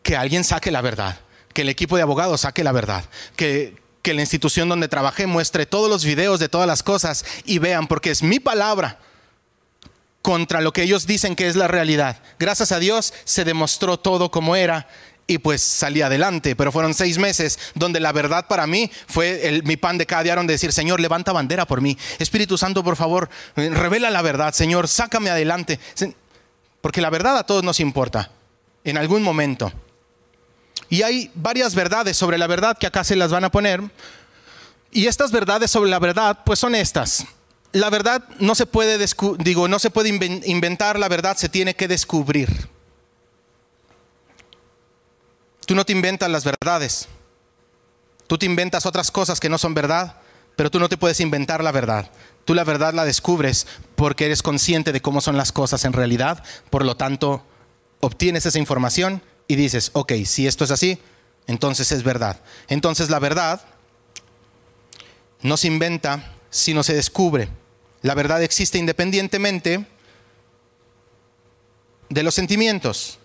[0.03, 1.19] que alguien saque la verdad
[1.55, 3.05] que el equipo de abogados saque la verdad,
[3.37, 7.59] que, que la institución donde trabajé muestre todos los videos de todas las cosas y
[7.59, 8.99] vean, porque es mi palabra
[10.25, 12.17] contra lo que ellos dicen que es la realidad.
[12.39, 14.89] Gracias a Dios se demostró todo como era
[15.27, 19.65] y pues salí adelante, pero fueron seis meses donde la verdad para mí fue el,
[19.65, 21.99] mi pan de cada día, donde decir, Señor, levanta bandera por mí.
[22.19, 25.79] Espíritu Santo, por favor, revela la verdad, Señor, sácame adelante.
[26.81, 28.31] Porque la verdad a todos nos importa,
[28.83, 29.75] en algún momento.
[30.89, 33.83] Y hay varias verdades sobre la verdad que acá se las van a poner.
[34.91, 37.27] Y estas verdades sobre la verdad, pues son estas.
[37.75, 39.05] La verdad no se puede,
[39.39, 42.69] digo, no se puede inventar, la verdad se tiene que descubrir.
[45.67, 47.09] Tú no te inventas las verdades.
[48.29, 50.21] Tú te inventas otras cosas que no son verdad,
[50.55, 52.11] pero tú no te puedes inventar la verdad.
[52.45, 56.45] Tú la verdad la descubres porque eres consciente de cómo son las cosas en realidad,
[56.71, 57.45] por lo tanto
[57.99, 61.01] obtienes esa información y dices, ok, si esto es así,
[61.49, 62.41] entonces es verdad.
[62.69, 63.63] Entonces la verdad
[65.43, 67.49] no se inventa, sino se descubre.
[68.05, 69.87] La verdad existe independientemente
[72.11, 73.19] de los sentimientos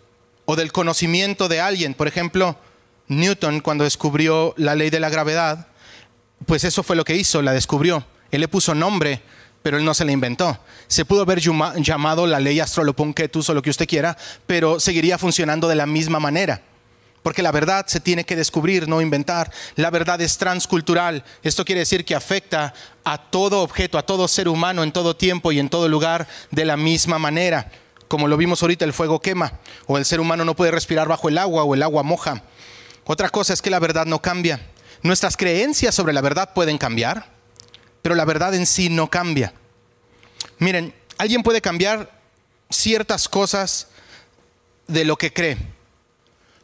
[0.46, 1.94] o del conocimiento de alguien.
[1.94, 2.56] Por ejemplo,
[3.10, 5.68] Newton cuando descubrió la ley de la gravedad,
[6.46, 8.06] pues eso fue lo que hizo, la descubrió.
[8.32, 9.22] Él le puso nombre,
[9.62, 10.58] pero él no se la inventó.
[10.88, 14.16] Se pudo haber llamado la ley Astrolopunketus o lo que usted quiera,
[14.48, 16.62] pero seguiría funcionando de la misma manera.
[17.24, 19.52] Porque la verdad se tiene que descubrir, no inventar.
[19.76, 21.24] La verdad es transcultural.
[21.44, 25.52] Esto quiere decir que afecta a todo objeto, a todo ser humano en todo tiempo
[25.52, 27.72] y en todo lugar de la misma manera.
[28.08, 31.30] Como lo vimos ahorita, el fuego quema, o el ser humano no puede respirar bajo
[31.30, 32.42] el agua, o el agua moja.
[33.06, 34.60] Otra cosa es que la verdad no cambia.
[35.04, 37.28] Nuestras creencias sobre la verdad pueden cambiar,
[38.02, 39.54] pero la verdad en sí no cambia.
[40.58, 42.12] Miren, alguien puede cambiar
[42.70, 43.88] ciertas cosas
[44.88, 45.58] de lo que cree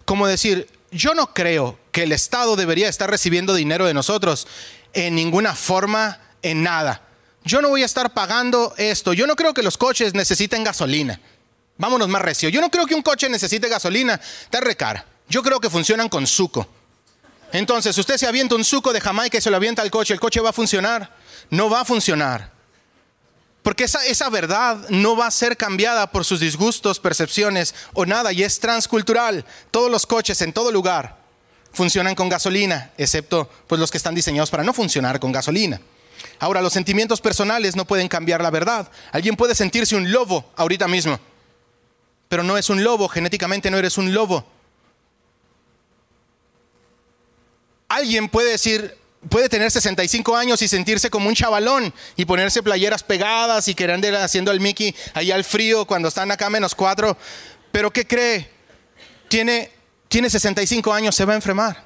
[0.06, 4.48] como decir, yo no creo que el Estado debería estar recibiendo dinero de nosotros
[4.94, 7.02] en ninguna forma, en nada.
[7.44, 9.14] Yo no voy a estar pagando esto.
[9.14, 11.20] Yo no creo que los coches necesiten gasolina.
[11.78, 12.50] Vámonos más recio.
[12.50, 14.20] Yo no creo que un coche necesite gasolina.
[14.44, 15.06] Está recara.
[15.28, 16.68] Yo creo que funcionan con suco.
[17.52, 20.14] Entonces, usted se avienta un suco de Jamaica y se lo avienta al coche.
[20.14, 21.16] ¿El coche va a funcionar?
[21.50, 22.55] No va a funcionar.
[23.66, 28.32] Porque esa, esa verdad no va a ser cambiada por sus disgustos, percepciones o nada,
[28.32, 29.44] y es transcultural.
[29.72, 31.18] Todos los coches en todo lugar
[31.74, 35.82] funcionan con gasolina, excepto pues, los que están diseñados para no funcionar con gasolina.
[36.38, 38.88] Ahora, los sentimientos personales no pueden cambiar la verdad.
[39.12, 41.20] Alguien puede sentirse un lobo ahorita mismo,
[42.30, 44.46] pero no es un lobo, genéticamente no eres un lobo.
[47.88, 48.96] Alguien puede decir,
[49.30, 53.96] puede tener 65 años y sentirse como un chavalón y ponerse playeras pegadas y querer
[53.96, 57.18] andar haciendo el Mickey ahí al frío cuando están acá menos cuatro.
[57.72, 58.50] Pero ¿qué cree?
[59.28, 59.72] Tiene,
[60.08, 61.86] tiene 65 años, se va a enfermar.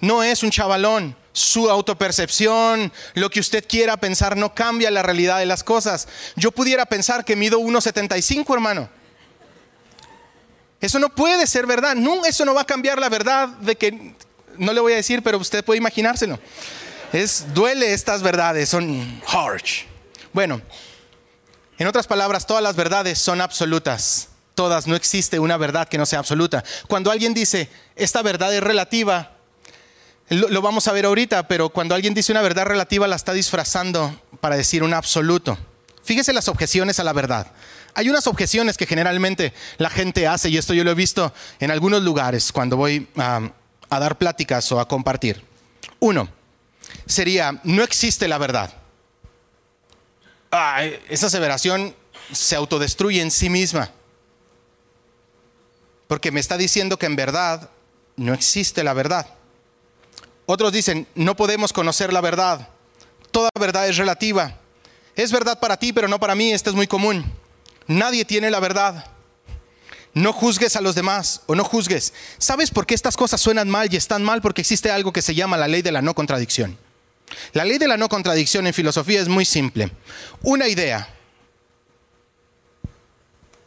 [0.00, 1.16] No es un chavalón.
[1.32, 6.06] Su autopercepción, lo que usted quiera pensar, no cambia la realidad de las cosas.
[6.36, 8.88] Yo pudiera pensar que mido 1,75, hermano.
[10.80, 11.96] Eso no puede ser verdad.
[11.96, 14.14] No, eso no va a cambiar la verdad de que
[14.58, 16.38] no le voy a decir, pero usted puede imaginárselo.
[17.12, 19.84] Es, duele estas verdades, son harsh.
[20.32, 20.60] Bueno,
[21.78, 24.28] en otras palabras, todas las verdades son absolutas.
[24.54, 26.62] Todas, no existe una verdad que no sea absoluta.
[26.86, 29.34] Cuando alguien dice, esta verdad es relativa,
[30.28, 34.20] lo, vamos a ver ahorita, pero cuando alguien dice una verdad relativa la está disfrazando
[34.40, 35.58] para decir un absoluto.
[36.02, 37.48] Fíjese las objeciones a la verdad.
[37.94, 41.70] Hay unas objeciones que generalmente la gente hace, y esto yo lo he visto en
[41.70, 43.50] algunos lugares cuando voy a
[43.90, 45.42] a dar pláticas o a compartir.
[46.00, 46.28] Uno,
[47.06, 48.72] sería, no existe la verdad.
[51.08, 51.94] esa aseveración
[52.32, 53.90] se autodestruye en sí misma.
[56.06, 57.70] Porque me está diciendo que en verdad
[58.16, 59.26] no existe la verdad.
[60.46, 62.68] Otros dicen, no podemos conocer la verdad.
[63.30, 64.58] Toda verdad es relativa.
[65.16, 66.52] Es verdad para ti, pero no para mí.
[66.52, 67.24] Esto es muy común.
[67.86, 69.13] Nadie tiene la verdad
[70.14, 72.12] no juzgues a los demás o no juzgues.
[72.38, 74.40] ¿Sabes por qué estas cosas suenan mal y están mal?
[74.40, 76.78] Porque existe algo que se llama la ley de la no contradicción.
[77.52, 79.90] La ley de la no contradicción en filosofía es muy simple.
[80.42, 81.08] Una idea,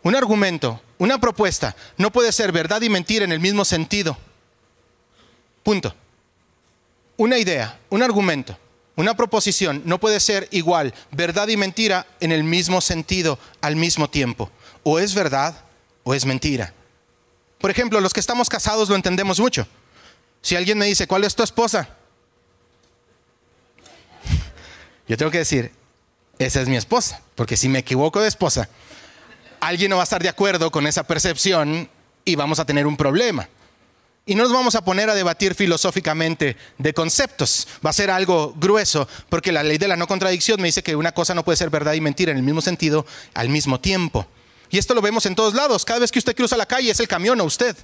[0.03, 4.17] un argumento, una propuesta no puede ser verdad y mentira en el mismo sentido.
[5.63, 5.93] Punto.
[7.17, 8.57] Una idea, un argumento,
[8.95, 14.09] una proposición no puede ser igual verdad y mentira en el mismo sentido al mismo
[14.09, 14.49] tiempo.
[14.83, 15.66] O es verdad
[16.07, 16.73] o es mentira.
[17.59, 19.67] Por ejemplo, los que estamos casados lo entendemos mucho.
[20.41, 21.89] Si alguien me dice, ¿cuál es tu esposa?
[25.05, 25.73] Yo tengo que decir,
[26.39, 28.69] esa es mi esposa, porque si me equivoco de esposa,
[29.59, 31.89] alguien no va a estar de acuerdo con esa percepción
[32.23, 33.49] y vamos a tener un problema.
[34.25, 37.67] Y no nos vamos a poner a debatir filosóficamente de conceptos.
[37.85, 40.95] Va a ser algo grueso, porque la ley de la no contradicción me dice que
[40.95, 44.25] una cosa no puede ser verdad y mentira en el mismo sentido al mismo tiempo.
[44.69, 45.85] Y esto lo vemos en todos lados.
[45.85, 47.75] Cada vez que usted cruza la calle es el camión o usted.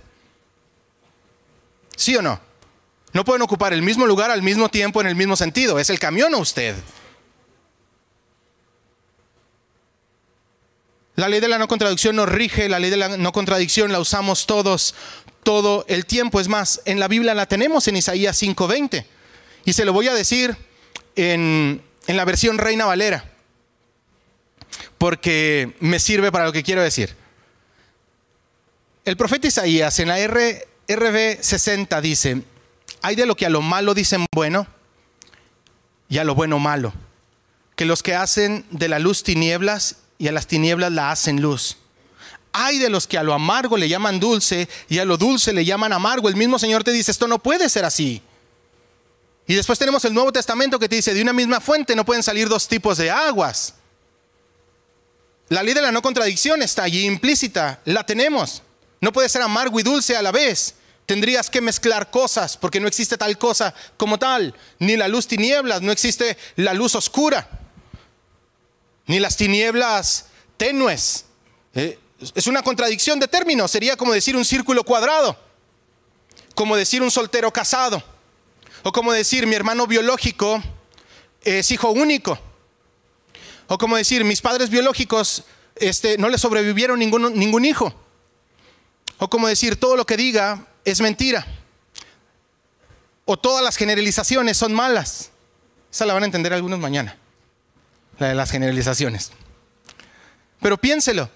[1.95, 2.39] ¿Sí o no?
[3.13, 5.79] No pueden ocupar el mismo lugar al mismo tiempo en el mismo sentido.
[5.79, 6.75] Es el camión o usted.
[11.15, 13.99] La ley de la no contradicción nos rige, la ley de la no contradicción la
[13.99, 14.95] usamos todos,
[15.43, 16.39] todo el tiempo.
[16.39, 19.05] Es más, en la Biblia la tenemos en Isaías 5:20.
[19.63, 20.57] Y se lo voy a decir
[21.15, 23.32] en, en la versión Reina Valera
[25.03, 27.13] porque me sirve para lo que quiero decir.
[29.03, 32.41] El profeta Isaías en la RB 60 dice,
[33.01, 34.65] hay de lo que a lo malo dicen bueno
[36.07, 36.93] y a lo bueno malo,
[37.75, 41.75] que los que hacen de la luz tinieblas y a las tinieblas la hacen luz.
[42.53, 45.65] Hay de los que a lo amargo le llaman dulce y a lo dulce le
[45.65, 46.29] llaman amargo.
[46.29, 48.21] El mismo Señor te dice, esto no puede ser así.
[49.47, 52.23] Y después tenemos el Nuevo Testamento que te dice, de una misma fuente no pueden
[52.23, 53.73] salir dos tipos de aguas.
[55.53, 58.63] La ley de la no contradicción está allí implícita, la tenemos.
[59.01, 60.73] No puede ser amargo y dulce a la vez.
[61.05, 64.55] Tendrías que mezclar cosas porque no existe tal cosa como tal.
[64.79, 67.47] Ni la luz tinieblas, no existe la luz oscura.
[69.05, 70.25] Ni las tinieblas
[70.57, 71.25] tenues.
[71.75, 71.99] Eh,
[72.33, 73.69] es una contradicción de términos.
[73.69, 75.37] Sería como decir un círculo cuadrado.
[76.55, 78.01] Como decir un soltero casado.
[78.81, 80.63] O como decir mi hermano biológico
[81.43, 82.39] es hijo único.
[83.67, 85.43] O como decir mis padres biológicos
[85.75, 87.93] este, no le sobrevivieron ningún, ningún hijo.
[89.17, 91.45] O como decir todo lo que diga es mentira.
[93.25, 95.31] O todas las generalizaciones son malas.
[95.91, 97.17] Esa la van a entender algunos mañana.
[98.19, 99.31] La de las generalizaciones.
[100.61, 101.29] Pero piénselo,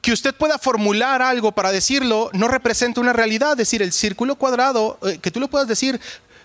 [0.00, 3.52] que usted pueda formular algo para decirlo no representa una realidad.
[3.52, 6.00] Es decir, el círculo cuadrado, eh, que tú lo puedas decir,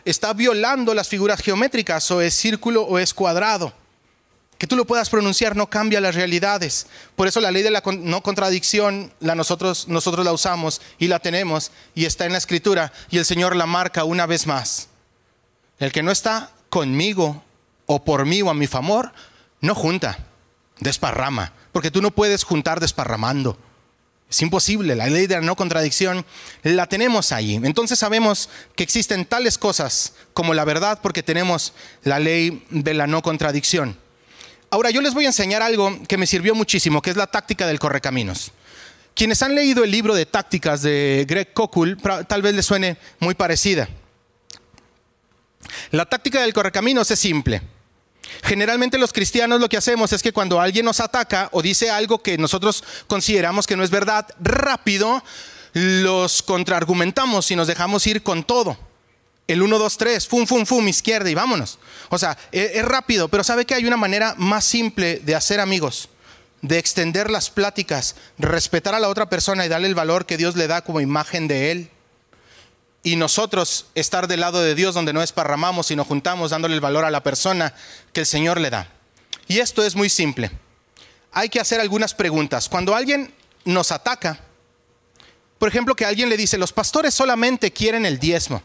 [0.06, 3.74] está violando las figuras geométricas, o es círculo o es cuadrado.
[4.64, 6.88] Que tú lo puedas pronunciar no cambia las realidades.
[7.18, 11.20] Por eso la ley de la no contradicción la nosotros, nosotros la usamos y la
[11.20, 14.88] tenemos y está en la escritura y el Señor la marca una vez más.
[15.80, 17.44] El que no está conmigo
[17.88, 19.12] o por mí o a mi favor,
[19.60, 20.20] no junta,
[20.80, 23.58] desparrama, porque tú no puedes juntar desparramando.
[24.30, 26.26] Es imposible, la ley de la no contradicción
[26.62, 27.56] la tenemos ahí.
[27.56, 31.74] Entonces sabemos que existen tales cosas como la verdad porque tenemos
[32.04, 34.02] la ley de la no contradicción.
[34.74, 37.68] Ahora yo les voy a enseñar algo que me sirvió muchísimo, que es la táctica
[37.68, 38.52] del correcaminos.
[39.14, 41.96] Quienes han leído el libro de tácticas de Greg Kochul,
[42.28, 43.88] tal vez les suene muy parecida.
[45.92, 47.62] La táctica del correcaminos es simple.
[48.42, 52.24] Generalmente los cristianos lo que hacemos es que cuando alguien nos ataca o dice algo
[52.24, 55.24] que nosotros consideramos que no es verdad, rápido
[55.74, 58.76] los contraargumentamos y nos dejamos ir con todo
[59.48, 61.80] el 1, 2, 3, fum, fum, fum, izquierda y vámonos.
[62.10, 65.60] O sea, es, es, rápido, pero ¿sabe que hay una manera más simple de hacer
[65.60, 66.10] amigos?
[66.62, 70.56] De extender las pláticas, respetar a la otra persona y darle el valor que Dios
[70.56, 71.90] le da como imagen de Él.
[73.06, 77.04] Y nosotros estar del lado de Dios donde no esparramamos, sino juntamos dándole el valor
[77.04, 77.74] a la persona
[78.14, 78.88] que el Señor le da.
[79.50, 80.52] Y esto es muy simple.
[81.34, 82.70] Hay que hacer algunas preguntas.
[82.70, 83.34] Cuando alguien
[83.66, 84.40] nos ataca,
[85.60, 88.64] por ejemplo, que alguien le dice, los pastores solamente quieren el diezmo.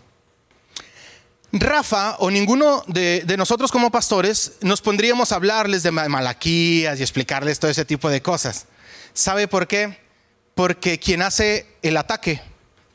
[1.60, 7.58] Rafa o ninguno de, nosotros como pastores nos pondríamos a hablarles de malaquías y explicarles
[7.58, 8.66] todo ese tipo de cosas.
[9.12, 9.98] ¿Sabe por qué?
[10.54, 12.40] Porque quien hace el ataque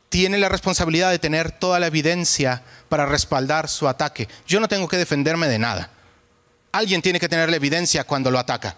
[0.10, 4.28] tiene la responsabilidad de tener toda la evidencia para respaldar su ataque.
[4.45, 5.89] Yo no tengo que defenderme de nada.
[6.71, 8.78] Alguien tiene que tener la evidencia cuando lo ataca.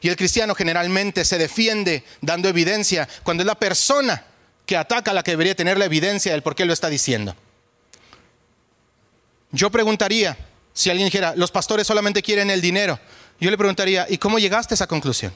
[0.00, 4.24] Y el cristiano generalmente se defiende dando evidencia cuando es la persona
[4.66, 7.36] que ataca la que debería tener la evidencia del por qué lo está diciendo.
[9.52, 10.36] Yo preguntaría,
[10.72, 12.98] si alguien dijera, los pastores solamente quieren el dinero,
[13.38, 15.32] yo le preguntaría, ¿y cómo llegaste a esa conclusión?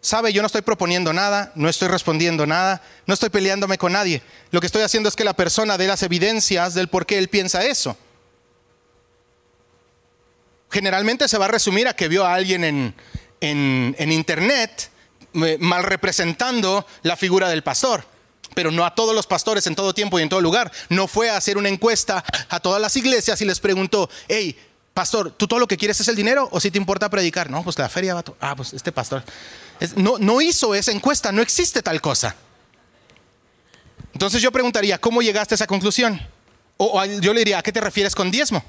[0.00, 4.22] Sabe, yo no estoy proponiendo nada, no estoy respondiendo nada, no estoy peleándome con nadie.
[4.52, 7.28] Lo que estoy haciendo es que la persona dé las evidencias del por qué él
[7.28, 7.96] piensa eso.
[10.70, 12.94] Generalmente se va a resumir a que vio a alguien en,
[13.40, 14.90] en internet
[15.34, 18.04] eh, mal representando la figura del pastor
[18.56, 20.72] pero no a todos los pastores en todo tiempo y en todo lugar.
[20.88, 24.58] No fue a hacer una encuesta a todas las iglesias y les preguntó, hey,
[24.94, 27.50] pastor, ¿tú todo lo que quieres es el dinero o si te importa predicar?
[27.50, 29.22] No, pues la feria, va Ah, pues este pastor.
[29.96, 32.34] no, no hizo esa encuesta, no existe tal cosa.
[34.14, 36.18] Entonces yo preguntaría, ¿cómo llegaste a esa conclusión?
[36.78, 38.64] O, o yo le diría, ¿a qué te refieres con diezmo?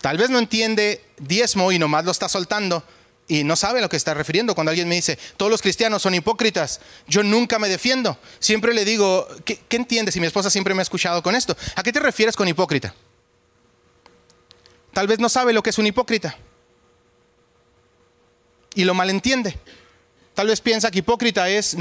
[0.00, 2.82] Tal vez no entiende diezmo y nomás lo está soltando,
[3.28, 4.54] y no sabe a lo que está refiriendo.
[4.54, 8.18] Cuando alguien me dice, todos los cristianos son hipócritas, yo nunca me defiendo.
[8.38, 10.16] Siempre le digo, ¿qué, ¿qué entiendes?
[10.16, 11.56] Y mi esposa siempre me ha escuchado con esto.
[11.74, 12.94] ¿A qué te refieres con hipócrita?
[14.92, 16.36] Tal vez no sabe lo que es un hipócrita.
[18.74, 19.58] Y lo malentiende.
[20.34, 21.76] Tal vez piensa que hipócrita es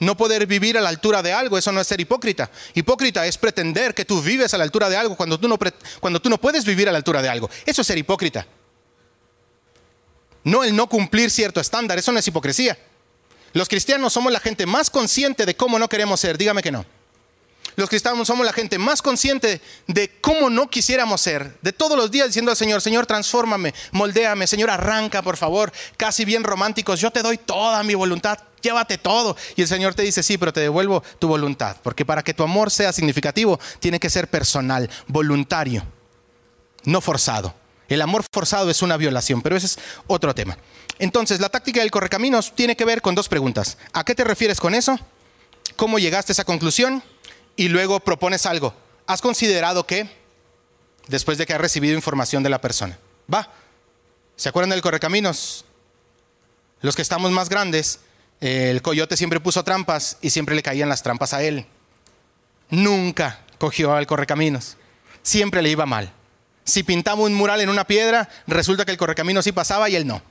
[0.00, 1.56] no poder vivir a la altura de algo.
[1.56, 2.50] Eso no es ser hipócrita.
[2.74, 5.58] Hipócrita es pretender que tú vives a la altura de algo cuando tú no,
[6.00, 7.48] cuando tú no puedes vivir a la altura de algo.
[7.64, 8.46] Eso es ser hipócrita.
[10.44, 12.78] No el no cumplir cierto estándar, eso no es hipocresía.
[13.52, 16.84] Los cristianos somos la gente más consciente de cómo no queremos ser, dígame que no.
[17.76, 22.10] Los cristianos somos la gente más consciente de cómo no quisiéramos ser, de todos los
[22.10, 27.10] días diciendo al Señor, Señor, transfórmame, moldéame, Señor, arranca, por favor, casi bien románticos, yo
[27.10, 29.36] te doy toda mi voluntad, llévate todo.
[29.56, 32.42] Y el Señor te dice, sí, pero te devuelvo tu voluntad, porque para que tu
[32.42, 35.84] amor sea significativo, tiene que ser personal, voluntario,
[36.84, 37.54] no forzado.
[37.90, 40.56] El amor forzado es una violación, pero ese es otro tema.
[41.00, 43.78] Entonces, la táctica del correcaminos tiene que ver con dos preguntas.
[43.92, 44.96] ¿A qué te refieres con eso?
[45.74, 47.02] ¿Cómo llegaste a esa conclusión?
[47.56, 48.72] Y luego propones algo.
[49.08, 50.08] ¿Has considerado que?
[51.08, 52.96] Después de que has recibido información de la persona.
[53.32, 53.50] Va.
[54.36, 55.64] ¿Se acuerdan del correcaminos?
[56.82, 58.00] Los que estamos más grandes,
[58.40, 61.66] el coyote siempre puso trampas y siempre le caían las trampas a él.
[62.68, 64.76] Nunca cogió al correcaminos.
[65.24, 66.12] Siempre le iba mal.
[66.70, 70.06] Si pintaba un mural en una piedra, resulta que el correcamino sí pasaba y él
[70.06, 70.22] no.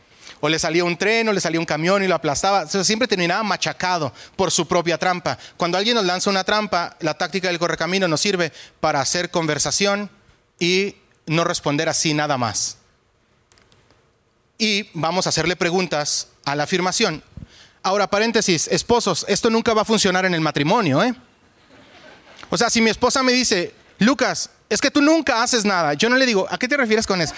[0.42, 2.66] O le salía un tren o le salía un camión y lo aplastaba.
[2.68, 5.38] siempre terminaba machacado por su propia trampa.
[5.58, 10.10] Cuando alguien nos lanza una trampa, la táctica del correcamino nos sirve para hacer conversación
[10.60, 12.78] y no responder así nada más.
[14.58, 17.24] Y vamos a hacerle preguntas a la afirmación.
[17.84, 21.14] Ahora, paréntesis, esposos, esto nunca va a funcionar en el matrimonio, ¿eh?
[22.50, 25.94] O sea, si mi esposa me dice, Lucas, es que tú nunca haces nada.
[25.94, 27.34] Yo no le digo, ¿a qué te refieres con eso?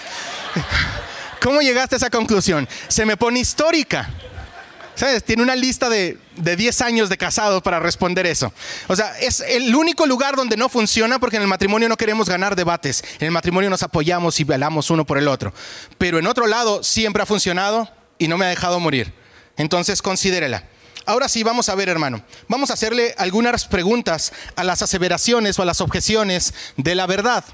[1.42, 2.68] ¿Cómo llegaste a esa conclusión?
[2.88, 4.08] Se me pone histórica.
[4.94, 5.24] ¿Sabes?
[5.24, 8.52] Tiene una lista de, de 10 años de casados para responder eso.
[8.88, 12.28] O sea, es el único lugar donde no funciona porque en el matrimonio no queremos
[12.28, 13.02] ganar debates.
[13.18, 15.54] En el matrimonio nos apoyamos y velamos uno por el otro.
[15.96, 19.14] Pero en otro lado siempre ha funcionado y no me ha dejado morir.
[19.56, 20.64] Entonces considérela.
[21.04, 22.24] Ahora sí, vamos a ver, hermano.
[22.48, 27.44] Vamos a hacerle algunas preguntas a las aseveraciones o a las objeciones de la verdad.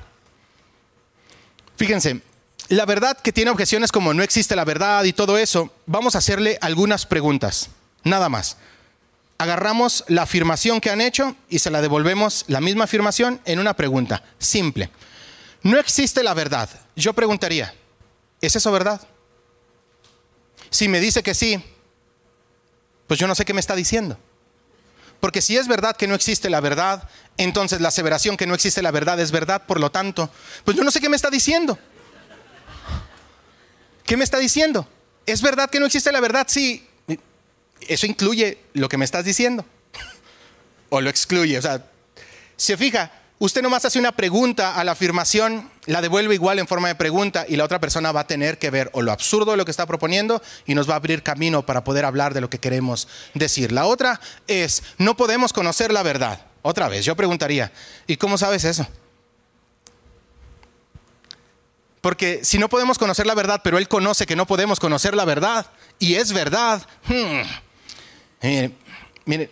[1.76, 2.20] Fíjense,
[2.68, 6.18] la verdad que tiene objeciones como no existe la verdad y todo eso, vamos a
[6.18, 7.70] hacerle algunas preguntas,
[8.04, 8.58] nada más.
[9.38, 13.74] Agarramos la afirmación que han hecho y se la devolvemos, la misma afirmación, en una
[13.74, 14.90] pregunta, simple.
[15.62, 16.68] No existe la verdad.
[16.96, 17.72] Yo preguntaría,
[18.40, 19.00] ¿es eso verdad?
[20.70, 21.62] Si me dice que sí,
[23.08, 24.16] pues yo no sé qué me está diciendo.
[25.18, 28.82] Porque si es verdad que no existe la verdad, entonces la aseveración que no existe
[28.82, 30.30] la verdad es verdad, por lo tanto,
[30.64, 31.76] pues yo no sé qué me está diciendo.
[34.04, 34.88] ¿Qué me está diciendo?
[35.26, 36.46] ¿Es verdad que no existe la verdad?
[36.48, 36.86] Sí.
[37.80, 39.64] Eso incluye lo que me estás diciendo.
[40.88, 41.58] o lo excluye.
[41.58, 41.84] O sea,
[42.56, 46.88] se fija, Usted nomás hace una pregunta a la afirmación, la devuelve igual en forma
[46.88, 49.56] de pregunta y la otra persona va a tener que ver o lo absurdo de
[49.56, 52.50] lo que está proponiendo y nos va a abrir camino para poder hablar de lo
[52.50, 53.70] que queremos decir.
[53.70, 56.46] La otra es, no podemos conocer la verdad.
[56.62, 57.70] Otra vez, yo preguntaría,
[58.08, 58.88] ¿y cómo sabes eso?
[62.00, 65.24] Porque si no podemos conocer la verdad, pero él conoce que no podemos conocer la
[65.24, 65.66] verdad
[66.00, 67.42] y es verdad, hmm,
[69.26, 69.50] mire,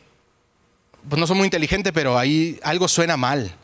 [1.09, 3.57] pues no soy muy inteligente, pero ahí algo suena mal.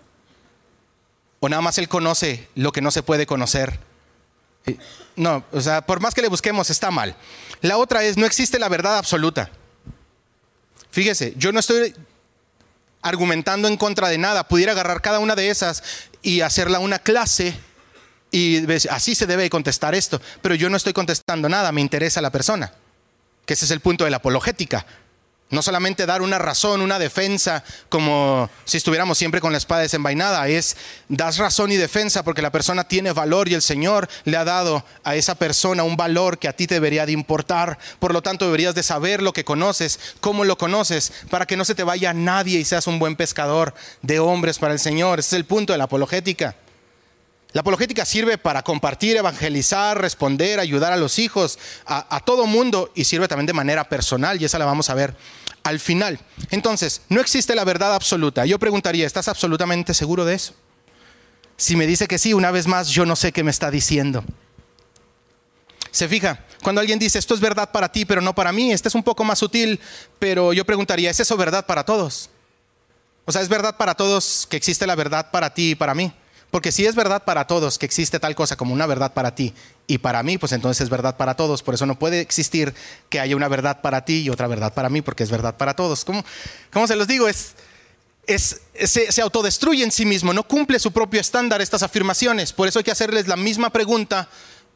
[1.45, 3.81] ¿O nada más Él conoce lo que no se puede conocer?
[5.17, 7.17] No, o sea, por más que le busquemos, está mal.
[7.63, 9.51] La otra es, no existe la verdad absoluta.
[10.93, 11.97] Fíjese, yo no estoy
[13.03, 14.47] argumentando en contra de nada.
[14.47, 15.83] Pudiera agarrar cada una de esas
[16.23, 17.59] y hacerla una clase
[18.31, 20.23] y así se debe contestar esto.
[20.43, 22.73] Pero yo no estoy contestando nada, me interesa la persona.
[23.47, 24.87] Que ese es el punto de la apologética.
[25.53, 30.49] No solamente dar una razón, una defensa, como si estuviéramos siempre con la espada desenvainada,
[30.49, 30.79] es
[31.09, 34.83] das razón y defensa porque la persona tiene valor y el Señor le ha dado
[35.05, 37.79] a esa persona un valor que a ti te debería de importar.
[37.99, 41.67] Por lo tanto, deberías de saber lo que conoces, cómo lo conoces, para que no
[41.67, 45.19] se te vaya nadie y seas un buen pescador de hombres para el Señor.
[45.19, 46.57] Ese es el punto de la apologética.
[47.53, 53.05] La apologética sirve para compartir, evangelizar, responder, ayudar a los hijos, a, todo mundo y
[53.05, 55.15] sirve también de manera personal y esa la vamos a ver
[55.63, 56.19] al final.
[56.51, 58.47] Entonces, no existe la verdad absoluta.
[58.47, 60.55] Yo preguntaría, ¿estás absolutamente seguro de eso?
[61.59, 64.25] Si me dice que sí, una vez más, yo no sé qué me está diciendo.
[65.91, 68.89] Se fija, cuando alguien dice, esto es verdad para ti, pero no para mí, este
[68.89, 69.79] es un poco más sutil,
[70.19, 72.31] pero yo preguntaría, ¿es eso verdad para todos?
[73.27, 76.13] O sea, ¿es verdad para todos que existe la verdad para ti y para mí?
[76.53, 79.55] Porque si es verdad para todos que existe tal cosa como una verdad para ti
[79.87, 81.63] y para mí, pues entonces es verdad para todos.
[81.63, 82.75] Por eso no puede existir
[83.09, 85.73] que haya una verdad para ti y otra verdad para mí, porque es verdad para
[85.73, 86.05] todos.
[86.05, 87.27] ¿Cómo, se los digo?
[87.27, 87.55] Es,
[88.27, 92.53] es, se, autodestruye en sí mismo, no cumple su propio estándar estas afirmaciones.
[92.53, 94.29] Por eso hay que hacerles la misma pregunta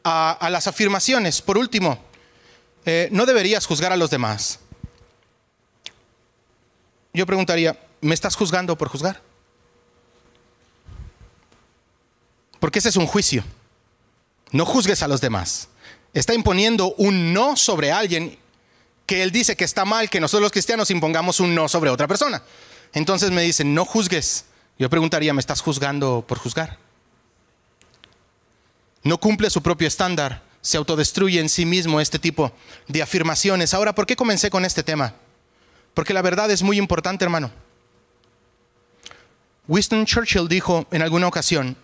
[0.03, 1.43] a, las afirmaciones.
[1.43, 1.99] Por último,
[2.87, 4.61] eh, no deberías juzgar a los demás.
[7.13, 9.26] Yo preguntaría, ¿me estás juzgando por juzgar?
[12.67, 13.45] Porque ese es un juicio.
[14.51, 15.69] No juzgues a los demás.
[16.13, 18.41] Está imponiendo un no sobre alguien
[19.07, 22.09] que él dice que está mal que nosotros los cristianos impongamos un no sobre otra
[22.09, 22.43] persona.
[22.93, 24.47] Entonces me dicen, no juzgues.
[24.81, 26.77] Yo preguntaría, ¿me estás juzgando por juzgar?
[29.05, 32.51] No cumple su propio estándar, se autodestruye en sí mismo este tipo
[32.89, 33.75] de afirmaciones.
[33.75, 35.15] Ahora, ¿por qué comencé con este tema?
[35.95, 37.53] Porque la verdad es muy importante, hermano.
[39.69, 41.77] Winston Churchill dijo en alguna ocasión,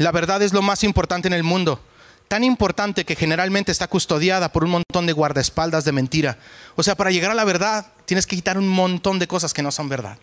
[0.00, 1.78] la verdad es lo más importante en el mundo.
[2.26, 6.38] tan importante que generalmente está custodiada por un montón de guardaespaldas de mentira.
[6.76, 9.64] O sea, para llegar a la verdad tienes que quitar un montón de cosas que
[9.64, 10.16] no son verdad.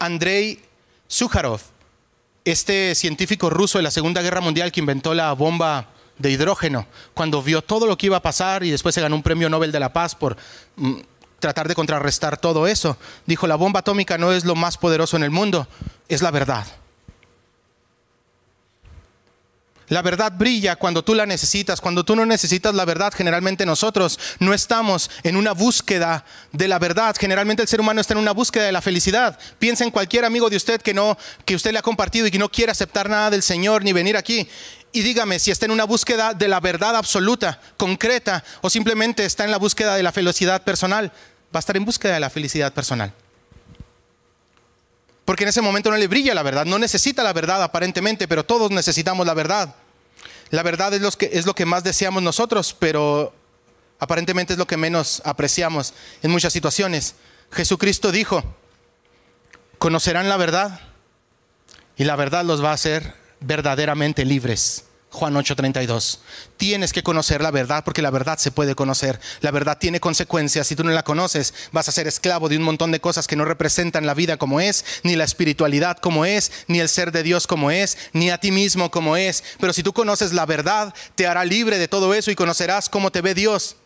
[0.00, 0.60] Andrei
[1.06, 1.60] Sukharov,
[2.44, 7.40] este científico ruso de la Segunda Guerra Mundial que inventó la bomba de hidrógeno, cuando
[7.40, 9.78] vio todo lo que iba a pasar y después se ganó un premio Nobel de
[9.78, 10.36] la Paz por
[10.74, 10.96] mm,
[11.38, 15.22] tratar de contrarrestar todo eso, dijo, la bomba atómica no es lo más poderoso en
[15.22, 15.68] el mundo,
[16.08, 16.66] es la verdad.
[19.88, 21.80] La verdad brilla cuando tú la necesitas.
[21.80, 26.78] Cuando tú no necesitas la verdad, generalmente nosotros no estamos en una búsqueda de la
[26.78, 27.16] verdad.
[27.18, 29.38] Generalmente el ser humano está en una búsqueda de la felicidad.
[29.58, 32.38] Piensa en cualquier amigo de usted que no que usted le ha compartido y que
[32.38, 34.48] no quiere aceptar nada del Señor ni venir aquí.
[34.92, 39.44] Y dígame si está en una búsqueda de la verdad absoluta, concreta, o simplemente está
[39.44, 41.12] en la búsqueda de la felicidad personal.
[41.54, 43.12] Va a estar en búsqueda de la felicidad personal.
[45.28, 48.46] Porque en ese momento no le brilla la verdad, no necesita la verdad aparentemente, pero
[48.46, 49.74] todos necesitamos la verdad.
[50.48, 53.34] La verdad es lo que, es lo que más deseamos nosotros, pero
[53.98, 57.14] aparentemente es lo que menos apreciamos en muchas situaciones.
[57.52, 58.42] Jesucristo dijo,
[59.76, 60.80] conocerán la verdad
[61.98, 64.86] y la verdad los va a hacer verdaderamente libres.
[65.10, 66.18] Juan 8:32.
[66.56, 69.18] Tienes que conocer la verdad porque la verdad se puede conocer.
[69.40, 70.66] La verdad tiene consecuencias.
[70.66, 73.36] Si tú no la conoces, vas a ser esclavo de un montón de cosas que
[73.36, 77.22] no representan la vida como es, ni la espiritualidad como es, ni el ser de
[77.22, 79.42] Dios como es, ni a ti mismo como es.
[79.58, 83.10] Pero si tú conoces la verdad, te hará libre de todo eso y conocerás cómo
[83.10, 83.76] te ve Dios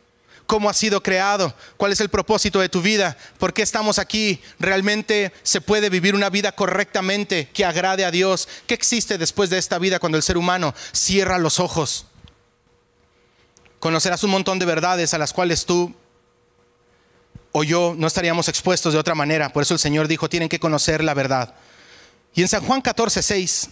[0.46, 4.40] cómo has sido creado, cuál es el propósito de tu vida, por qué estamos aquí,
[4.58, 9.58] realmente se puede vivir una vida correctamente que agrade a Dios, qué existe después de
[9.58, 12.06] esta vida cuando el ser humano cierra los ojos.
[13.78, 15.94] Conocerás un montón de verdades a las cuales tú
[17.52, 20.60] o yo no estaríamos expuestos de otra manera, por eso el Señor dijo, tienen que
[20.60, 21.54] conocer la verdad.
[22.34, 23.68] Y en San Juan 14, 6,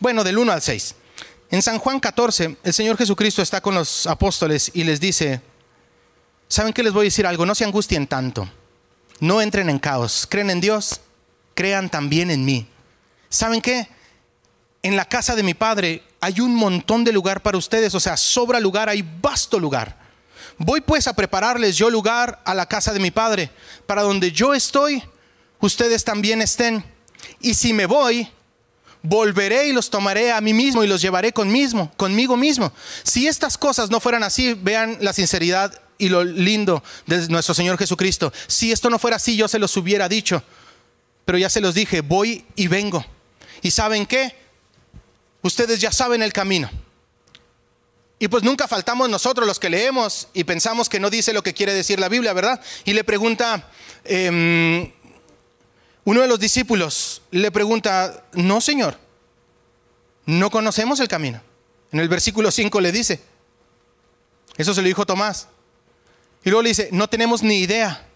[0.00, 0.94] bueno, del 1 al 6.
[1.50, 5.40] En San Juan 14, el Señor Jesucristo está con los apóstoles y les dice,
[6.48, 7.44] ¿Saben qué les voy a decir algo?
[7.44, 8.48] No se angustien tanto.
[9.20, 10.26] No entren en caos.
[10.28, 11.00] Creen en Dios,
[11.54, 12.66] crean también en mí.
[13.28, 13.88] ¿Saben qué?
[14.82, 18.16] En la casa de mi padre hay un montón de lugar para ustedes, o sea,
[18.16, 19.96] sobra lugar, hay vasto lugar.
[20.56, 23.50] Voy pues a prepararles yo lugar a la casa de mi padre,
[23.86, 25.02] para donde yo estoy,
[25.60, 26.84] ustedes también estén.
[27.40, 28.28] Y si me voy,
[29.02, 32.72] volveré y los tomaré a mí mismo y los llevaré conmigo, conmigo mismo.
[33.02, 37.76] Si estas cosas no fueran así, vean la sinceridad y lo lindo de nuestro Señor
[37.76, 38.32] Jesucristo.
[38.46, 40.42] Si esto no fuera así, yo se los hubiera dicho.
[41.24, 43.04] Pero ya se los dije, voy y vengo.
[43.60, 44.34] ¿Y saben qué?
[45.42, 46.70] Ustedes ya saben el camino.
[48.18, 51.54] Y pues nunca faltamos nosotros los que leemos y pensamos que no dice lo que
[51.54, 52.60] quiere decir la Biblia, ¿verdad?
[52.84, 53.70] Y le pregunta,
[54.04, 54.90] em,
[56.04, 58.98] uno de los discípulos le pregunta, no Señor,
[60.26, 61.40] no conocemos el camino.
[61.92, 63.20] En el versículo 5 le dice,
[64.56, 65.48] eso se lo dijo Tomás,
[66.44, 68.06] y luego le dice, no tenemos ni idea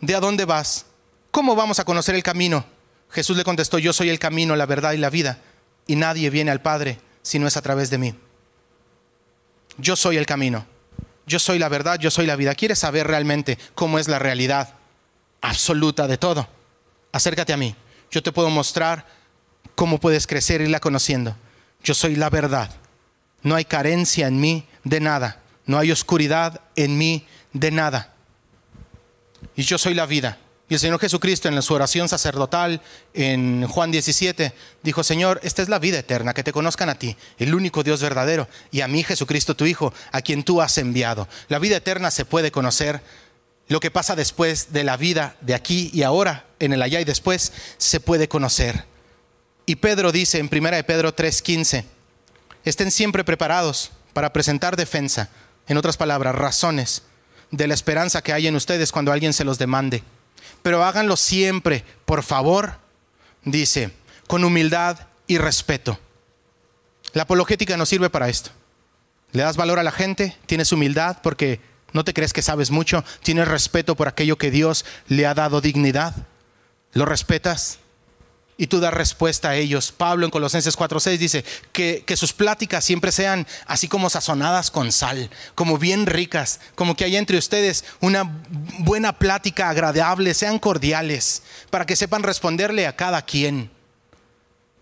[0.00, 0.86] de a dónde vas.
[1.30, 2.64] ¿Cómo vamos a conocer el camino?
[3.10, 5.38] Jesús le contestó, yo soy el camino, la verdad y la vida,
[5.86, 8.14] y nadie viene al Padre si no es a través de mí.
[9.78, 10.66] Yo soy el camino,
[11.26, 12.54] yo soy la verdad, yo soy la vida.
[12.54, 14.74] ¿Quieres saber realmente cómo es la realidad
[15.40, 16.48] absoluta de todo?
[17.12, 17.74] Acércate a mí,
[18.10, 19.06] yo te puedo mostrar
[19.74, 21.36] cómo puedes crecer y irla conociendo.
[21.82, 22.70] Yo soy la verdad,
[23.42, 25.39] no hay carencia en mí de nada.
[25.70, 28.12] No hay oscuridad en mí de nada.
[29.54, 30.36] Y yo soy la vida.
[30.68, 32.82] Y el Señor Jesucristo en su oración sacerdotal
[33.14, 34.52] en Juan 17
[34.82, 38.02] dijo, Señor, esta es la vida eterna, que te conozcan a ti, el único Dios
[38.02, 41.28] verdadero, y a mí Jesucristo tu Hijo, a quien tú has enviado.
[41.46, 43.00] La vida eterna se puede conocer.
[43.68, 47.04] Lo que pasa después de la vida de aquí y ahora, en el allá y
[47.04, 48.86] después, se puede conocer.
[49.66, 51.84] Y Pedro dice en 1 de Pedro 3:15,
[52.64, 55.30] estén siempre preparados para presentar defensa
[55.68, 57.02] en otras palabras, razones
[57.50, 60.02] de la esperanza que hay en ustedes cuando alguien se los demande.
[60.62, 62.78] Pero háganlo siempre, por favor,
[63.44, 63.92] dice,
[64.26, 65.98] con humildad y respeto.
[67.12, 68.50] La apologética no sirve para esto.
[69.32, 71.60] Le das valor a la gente, tienes humildad porque
[71.92, 75.60] no te crees que sabes mucho, tienes respeto por aquello que Dios le ha dado
[75.60, 76.14] dignidad,
[76.92, 77.78] lo respetas,
[78.60, 79.90] y tú das respuesta a ellos.
[79.90, 85.30] Pablo en Colosenses 4:6 dice que, sus pláticas siempre sean así como sazonadas con sal,
[85.54, 88.42] como bien ricas, como que haya entre ustedes una
[88.80, 93.70] buena plática agradable, sean cordiales, para que sepan responderle a cada quien.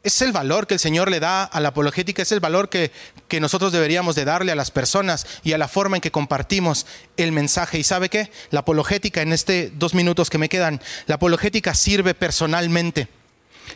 [0.02, 2.90] Es el valor que el Señor le da a la apologética, es el valor que,
[3.28, 6.84] que nosotros deberíamos de darle a las personas y a la forma en que compartimos
[7.16, 7.78] el mensaje.
[7.78, 8.32] ¿Y sabe qué?
[8.50, 13.06] La apologética, en este dos minutos que me quedan, la apologética sirve personalmente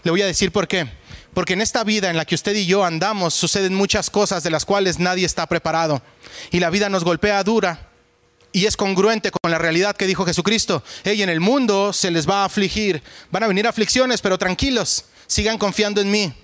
[0.02, 0.88] le voy a decir por qué.
[1.34, 4.50] Porque en esta vida en la que usted y yo andamos suceden muchas cosas de
[4.50, 6.02] las cuales nadie está preparado.
[6.50, 7.88] Y la vida nos golpea dura
[8.52, 10.82] y es congruente con la realidad que dijo Jesucristo.
[11.04, 13.02] Hey, en el mundo se les va a afligir.
[13.30, 15.06] Van a venir aflicciones, pero tranquilos.
[15.26, 16.34] Sigan confiando en mí.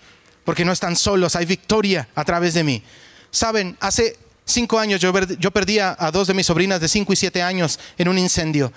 [0.45, 1.37] Porque no están solos.
[1.37, 2.83] Hay victoria a través de mí.
[3.31, 7.17] Saben, hace cinco años yo, yo perdí a dos de mis sobrinas de cinco y
[7.17, 8.73] siete años en un incendio.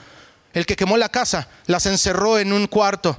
[0.53, 3.17] El que quemó la casa las encerró en un cuarto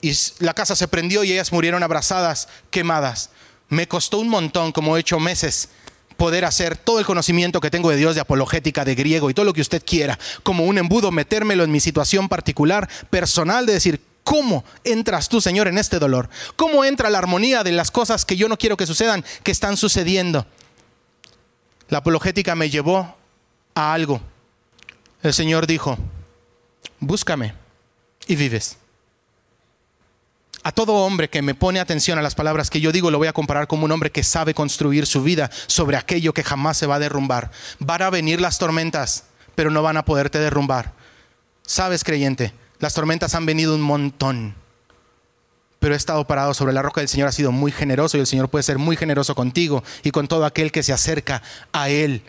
[0.00, 3.30] y la casa se prendió y ellas murieron abrazadas, quemadas.
[3.68, 5.68] Me costó un montón, como he hecho meses,
[6.16, 9.46] poder hacer todo el conocimiento que tengo de Dios, de apologética, de griego y todo
[9.46, 14.02] lo que usted quiera, como un embudo, metérmelo en mi situación particular, personal, de decir,
[14.24, 16.28] ¿cómo entras tú, Señor, en este dolor?
[16.56, 19.76] ¿Cómo entra la armonía de las cosas que yo no quiero que sucedan, que están
[19.76, 20.46] sucediendo?
[21.88, 23.16] La apologética me llevó
[23.74, 24.20] a algo.
[25.22, 25.98] El Señor dijo,
[26.98, 27.54] búscame
[28.26, 28.79] y vives.
[30.62, 33.28] A todo hombre que me pone atención a las palabras que yo digo, lo voy
[33.28, 36.86] a comparar como un hombre que sabe construir su vida sobre aquello que jamás se
[36.86, 37.50] va a derrumbar.
[37.78, 40.92] Van a venir las tormentas, pero no van a poderte derrumbar.
[41.62, 44.54] Sabes, creyente, las tormentas han venido un montón,
[45.78, 48.26] pero he estado parado sobre la roca del Señor, ha sido muy generoso y el
[48.26, 51.42] Señor puede ser muy generoso contigo y con todo aquel que se acerca
[51.72, 52.22] a Él.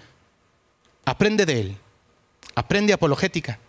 [1.03, 1.77] Aprende de Él,
[2.55, 3.59] aprende apologética,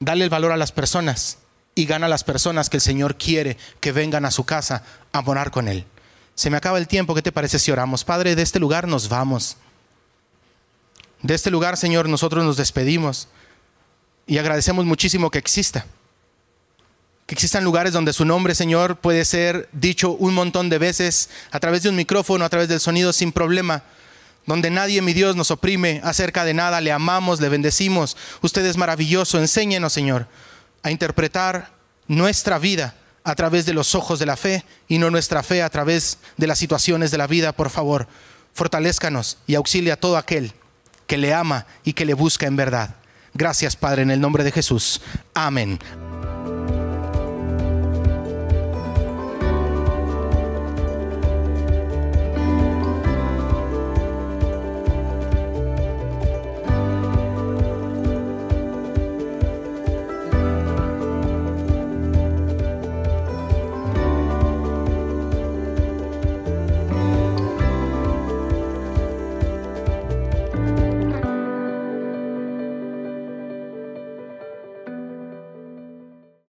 [0.00, 1.38] dale el valor a las personas
[1.76, 5.20] y gana a las personas que el Señor quiere que vengan a su casa a
[5.20, 5.84] morar con Él.
[6.34, 8.02] Se me acaba el tiempo, ¿qué te parece si oramos?
[8.02, 9.58] Padre, de este lugar nos vamos.
[11.22, 13.28] De este lugar, Señor, nosotros nos despedimos
[14.26, 15.84] y agradecemos muchísimo que exista.
[17.26, 21.60] Que existan lugares donde su nombre, Señor, puede ser dicho un montón de veces a
[21.60, 23.82] través de un micrófono, a través del sonido, sin problema.
[24.46, 26.80] Donde nadie, mi Dios, nos oprime acerca de nada.
[26.80, 28.16] Le amamos, le bendecimos.
[28.40, 29.38] Usted es maravilloso.
[29.38, 30.26] Enséñenos, Señor
[30.82, 31.70] a interpretar
[32.08, 35.70] nuestra vida a través de los ojos de la fe y no nuestra fe a
[35.70, 38.06] través de las situaciones de la vida, por favor.
[38.54, 40.52] Fortalezcanos y auxilia a todo aquel
[41.06, 42.94] que le ama y que le busca en verdad.
[43.34, 45.00] Gracias, Padre, en el nombre de Jesús.
[45.34, 45.78] Amén.